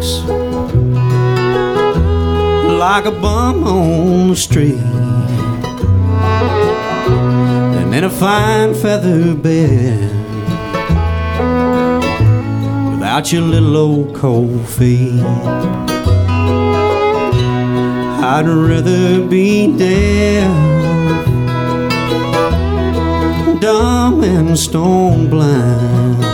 Box 0.00 0.22
like 2.78 3.04
a 3.04 3.10
bum 3.10 3.64
on 3.64 4.28
the 4.30 4.36
street. 4.36 4.80
Than 7.74 7.92
in 7.92 8.04
a 8.04 8.10
fine 8.10 8.74
feather 8.74 9.34
bed. 9.34 10.10
Without 12.92 13.32
your 13.32 13.42
little 13.42 13.76
old 13.76 14.14
cold 14.14 14.66
feet. 14.68 15.22
I'd 18.22 18.46
rather 18.46 19.26
be 19.26 19.76
deaf, 19.76 20.54
dumb 23.60 24.22
and 24.22 24.58
stone 24.58 25.28
blind 25.28 26.29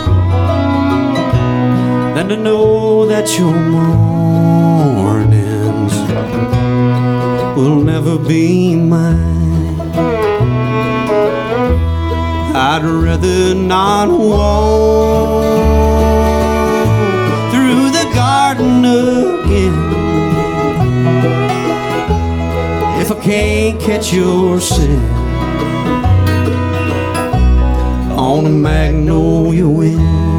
than 2.27 2.37
to 2.39 2.43
know 2.43 3.05
that 3.05 3.37
your 3.37 3.53
mornings 3.53 5.23
will 7.55 7.81
never 7.81 8.17
be 8.17 8.75
mine. 8.75 9.79
I'd 12.53 12.83
rather 12.83 13.55
not 13.55 14.09
walk 14.09 15.45
through 17.51 17.91
the 17.91 18.05
garden 18.13 18.83
again 18.83 19.75
if 23.01 23.11
I 23.11 23.19
can't 23.23 23.79
catch 23.79 24.11
your 24.11 24.59
scent 24.59 25.11
on 28.17 28.45
a 28.45 28.49
magnolia 28.49 29.67
wind. 29.67 30.36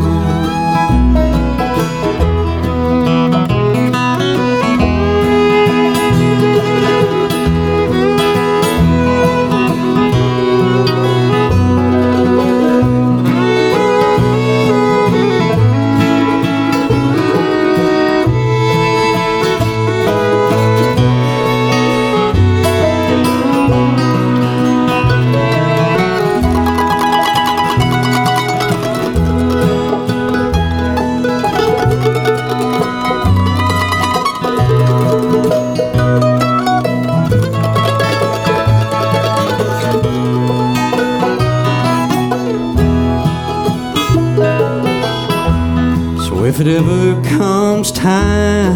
If 46.60 46.66
it 46.66 46.76
ever 46.76 47.22
comes 47.38 47.92
time 47.92 48.74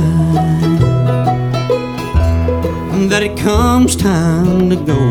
that 3.09 3.25
it 3.25 3.37
comes 3.37 3.97
time 3.97 4.71
to 4.71 4.77
go, 4.77 5.03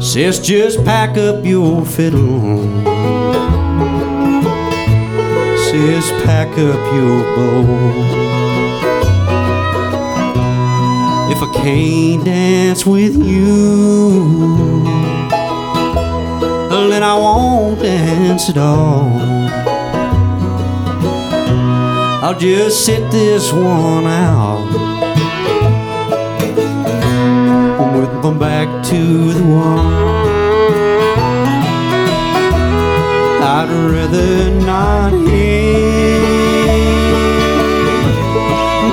sis, 0.00 0.38
just 0.38 0.82
pack 0.82 1.18
up 1.18 1.44
your 1.44 1.84
fiddle. 1.84 2.64
Sis, 5.58 6.10
pack 6.24 6.48
up 6.52 6.92
your 6.94 7.22
bow. 7.36 7.64
If 11.30 11.42
I 11.42 11.52
can't 11.62 12.24
dance 12.24 12.86
with 12.86 13.14
you, 13.14 14.84
then 16.88 17.02
I 17.02 17.14
won't 17.14 17.80
dance 17.80 18.48
at 18.48 18.56
all. 18.56 19.39
I'll 22.22 22.38
just 22.38 22.84
sit 22.84 23.10
this 23.10 23.50
one 23.50 24.06
out 24.06 24.68
with 27.96 28.12
my 28.22 28.34
back 28.38 28.84
to 28.88 29.32
the 29.32 29.42
wall. 29.42 29.78
I'd 33.42 33.70
rather 33.90 34.50
not 34.66 35.12
hear 35.30 36.20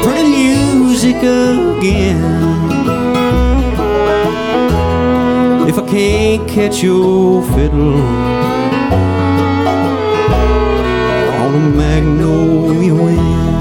pretty 0.04 0.76
music 0.80 1.18
again. 1.18 2.24
If 5.68 5.78
I 5.78 5.86
can't 5.86 6.48
catch 6.48 6.82
your 6.82 7.44
fiddle 7.44 8.56
magnolia 11.59 12.93
wind. 12.93 13.56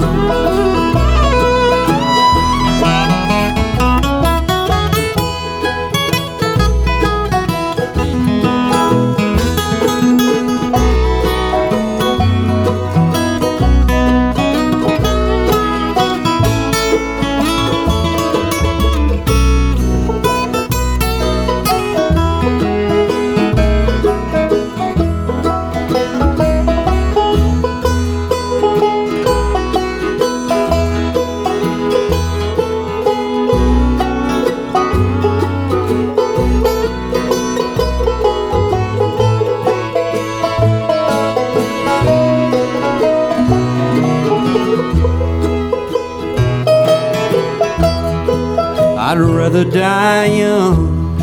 I'd 49.57 49.65
rather 49.65 49.70
die 49.70 50.27
young 50.27 51.16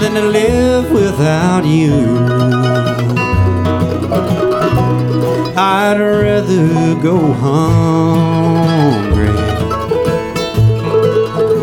than 0.00 0.14
to 0.14 0.22
live 0.22 0.92
without 0.92 1.64
you. 1.64 1.92
I'd 5.56 5.98
rather 5.98 6.94
go 7.02 7.32
hungry 7.32 9.26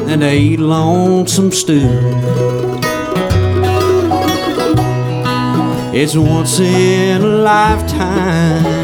than 0.06 0.20
to 0.20 0.34
eat 0.34 0.60
lonesome 0.60 1.53
stew. 1.53 1.88
It's 5.94 6.18
once 6.18 6.60
in 6.60 7.22
a 7.22 7.26
lifetime 7.26 8.78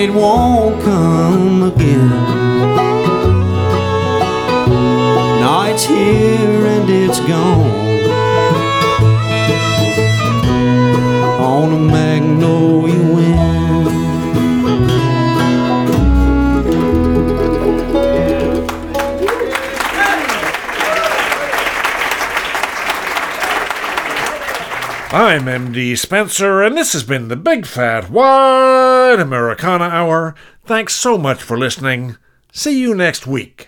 and 0.00 0.10
it 0.10 0.14
won't 0.14 0.80
come 0.84 1.62
again. 1.64 2.08
Now 5.40 5.64
it's 5.64 5.84
here 5.84 6.66
and 6.66 6.88
it's 6.88 7.18
gone. 7.20 7.88
On 11.40 11.72
a 11.72 11.78
magnolia 11.78 13.14
wind. 13.14 13.88
I'm 25.10 25.46
MD 25.46 25.98
Spenser, 25.98 26.62
and 26.64 26.76
this 26.76 26.92
has 26.92 27.02
been 27.02 27.26
the 27.28 27.36
Big 27.36 27.66
Fat 27.66 28.10
Why. 28.10 28.97
Wide 29.08 29.20
Americana 29.20 29.84
Hour. 29.84 30.34
Thanks 30.66 30.94
so 30.94 31.16
much 31.16 31.42
for 31.42 31.56
listening. 31.56 32.18
See 32.52 32.78
you 32.78 32.94
next 32.94 33.26
week. 33.26 33.67